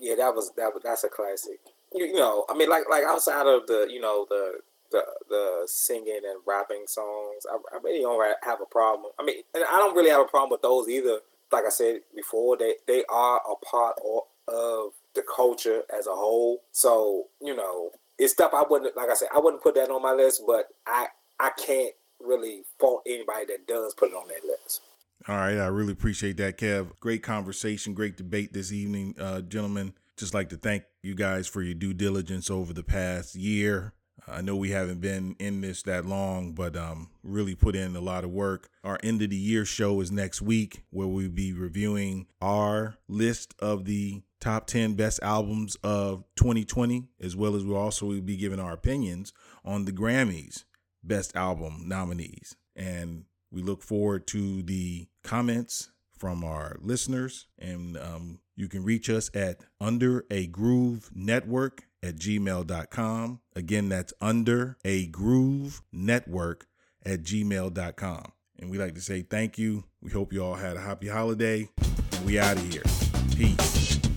Yeah, 0.00 0.14
that 0.16 0.34
was 0.34 0.52
that. 0.56 0.72
That's 0.82 1.04
a 1.04 1.08
classic. 1.08 1.58
You, 1.94 2.06
you 2.06 2.14
know, 2.14 2.44
I 2.48 2.54
mean, 2.56 2.68
like 2.68 2.84
like 2.90 3.04
outside 3.04 3.46
of 3.46 3.66
the 3.66 3.88
you 3.90 4.00
know 4.00 4.26
the 4.28 4.60
the 4.90 5.04
the 5.28 5.62
singing 5.66 6.20
and 6.24 6.40
rapping 6.46 6.84
songs, 6.86 7.44
I, 7.50 7.56
I 7.74 7.80
really 7.82 8.00
don't 8.00 8.36
have 8.42 8.60
a 8.60 8.66
problem. 8.66 9.12
I 9.18 9.24
mean, 9.24 9.42
and 9.54 9.64
I 9.64 9.78
don't 9.78 9.96
really 9.96 10.10
have 10.10 10.20
a 10.20 10.24
problem 10.24 10.50
with 10.50 10.62
those 10.62 10.88
either 10.88 11.20
like 11.52 11.64
I 11.64 11.70
said 11.70 12.00
before, 12.14 12.56
they 12.56 12.74
they 12.86 13.04
are 13.08 13.40
a 13.50 13.56
part 13.64 13.96
of 14.48 14.92
the 15.14 15.22
culture 15.22 15.82
as 15.96 16.06
a 16.06 16.14
whole. 16.14 16.62
So 16.72 17.26
you 17.40 17.56
know, 17.56 17.90
it's 18.18 18.32
stuff 18.32 18.52
I 18.54 18.64
wouldn't 18.68 18.96
like. 18.96 19.10
I 19.10 19.14
said 19.14 19.28
I 19.34 19.38
wouldn't 19.38 19.62
put 19.62 19.74
that 19.76 19.90
on 19.90 20.02
my 20.02 20.12
list, 20.12 20.42
but 20.46 20.68
I 20.86 21.08
I 21.40 21.50
can't 21.50 21.94
really 22.20 22.62
fault 22.78 23.02
anybody 23.06 23.46
that 23.46 23.66
does 23.66 23.94
put 23.94 24.10
it 24.10 24.14
on 24.14 24.28
that 24.28 24.44
list. 24.44 24.82
All 25.26 25.36
right, 25.36 25.58
I 25.58 25.66
really 25.66 25.92
appreciate 25.92 26.36
that, 26.38 26.58
Kev. 26.58 26.92
Great 27.00 27.22
conversation, 27.22 27.92
great 27.92 28.16
debate 28.16 28.52
this 28.52 28.72
evening, 28.72 29.14
uh, 29.18 29.40
gentlemen. 29.40 29.94
Just 30.16 30.34
like 30.34 30.48
to 30.50 30.56
thank 30.56 30.84
you 31.02 31.14
guys 31.14 31.46
for 31.46 31.62
your 31.62 31.74
due 31.74 31.92
diligence 31.92 32.50
over 32.50 32.72
the 32.72 32.82
past 32.82 33.34
year. 33.34 33.92
I 34.26 34.42
know 34.42 34.56
we 34.56 34.70
haven't 34.70 35.00
been 35.00 35.36
in 35.38 35.60
this 35.60 35.82
that 35.84 36.04
long, 36.04 36.52
but 36.52 36.76
um, 36.76 37.10
really 37.22 37.54
put 37.54 37.74
in 37.74 37.96
a 37.96 38.00
lot 38.00 38.24
of 38.24 38.30
work. 38.30 38.68
Our 38.84 38.98
end 39.02 39.22
of 39.22 39.30
the 39.30 39.36
year 39.36 39.64
show 39.64 40.00
is 40.00 40.10
next 40.10 40.42
week, 40.42 40.82
where 40.90 41.06
we'll 41.06 41.30
be 41.30 41.52
reviewing 41.52 42.26
our 42.40 42.96
list 43.08 43.54
of 43.58 43.84
the 43.84 44.22
top 44.40 44.66
10 44.66 44.94
best 44.94 45.20
albums 45.22 45.76
of 45.82 46.24
2020, 46.36 47.08
as 47.20 47.36
well 47.36 47.56
as 47.56 47.64
we'll 47.64 47.76
also 47.76 48.20
be 48.20 48.36
giving 48.36 48.60
our 48.60 48.72
opinions 48.72 49.32
on 49.64 49.84
the 49.84 49.92
Grammys 49.92 50.64
best 51.02 51.34
album 51.36 51.84
nominees. 51.86 52.56
And 52.76 53.24
we 53.50 53.62
look 53.62 53.82
forward 53.82 54.26
to 54.28 54.62
the 54.62 55.08
comments 55.24 55.90
from 56.16 56.44
our 56.44 56.76
listeners. 56.80 57.46
And 57.58 57.96
um, 57.96 58.40
you 58.56 58.68
can 58.68 58.84
reach 58.84 59.08
us 59.08 59.30
at 59.34 59.60
Under 59.80 60.24
a 60.30 60.46
Groove 60.46 61.10
Network 61.14 61.84
at 62.02 62.16
gmail.com. 62.16 63.40
Again, 63.56 63.88
that's 63.88 64.12
under 64.20 64.76
a 64.84 65.06
groove 65.06 65.82
network 65.92 66.66
at 67.04 67.22
gmail.com. 67.22 68.32
And 68.58 68.70
we 68.70 68.78
like 68.78 68.94
to 68.94 69.00
say 69.00 69.22
thank 69.22 69.58
you. 69.58 69.84
We 70.00 70.10
hope 70.10 70.32
you 70.32 70.44
all 70.44 70.54
had 70.54 70.76
a 70.76 70.80
happy 70.80 71.08
holiday. 71.08 71.68
We 72.24 72.38
out 72.38 72.56
of 72.56 72.72
here. 72.72 72.82
Peace. 73.36 74.07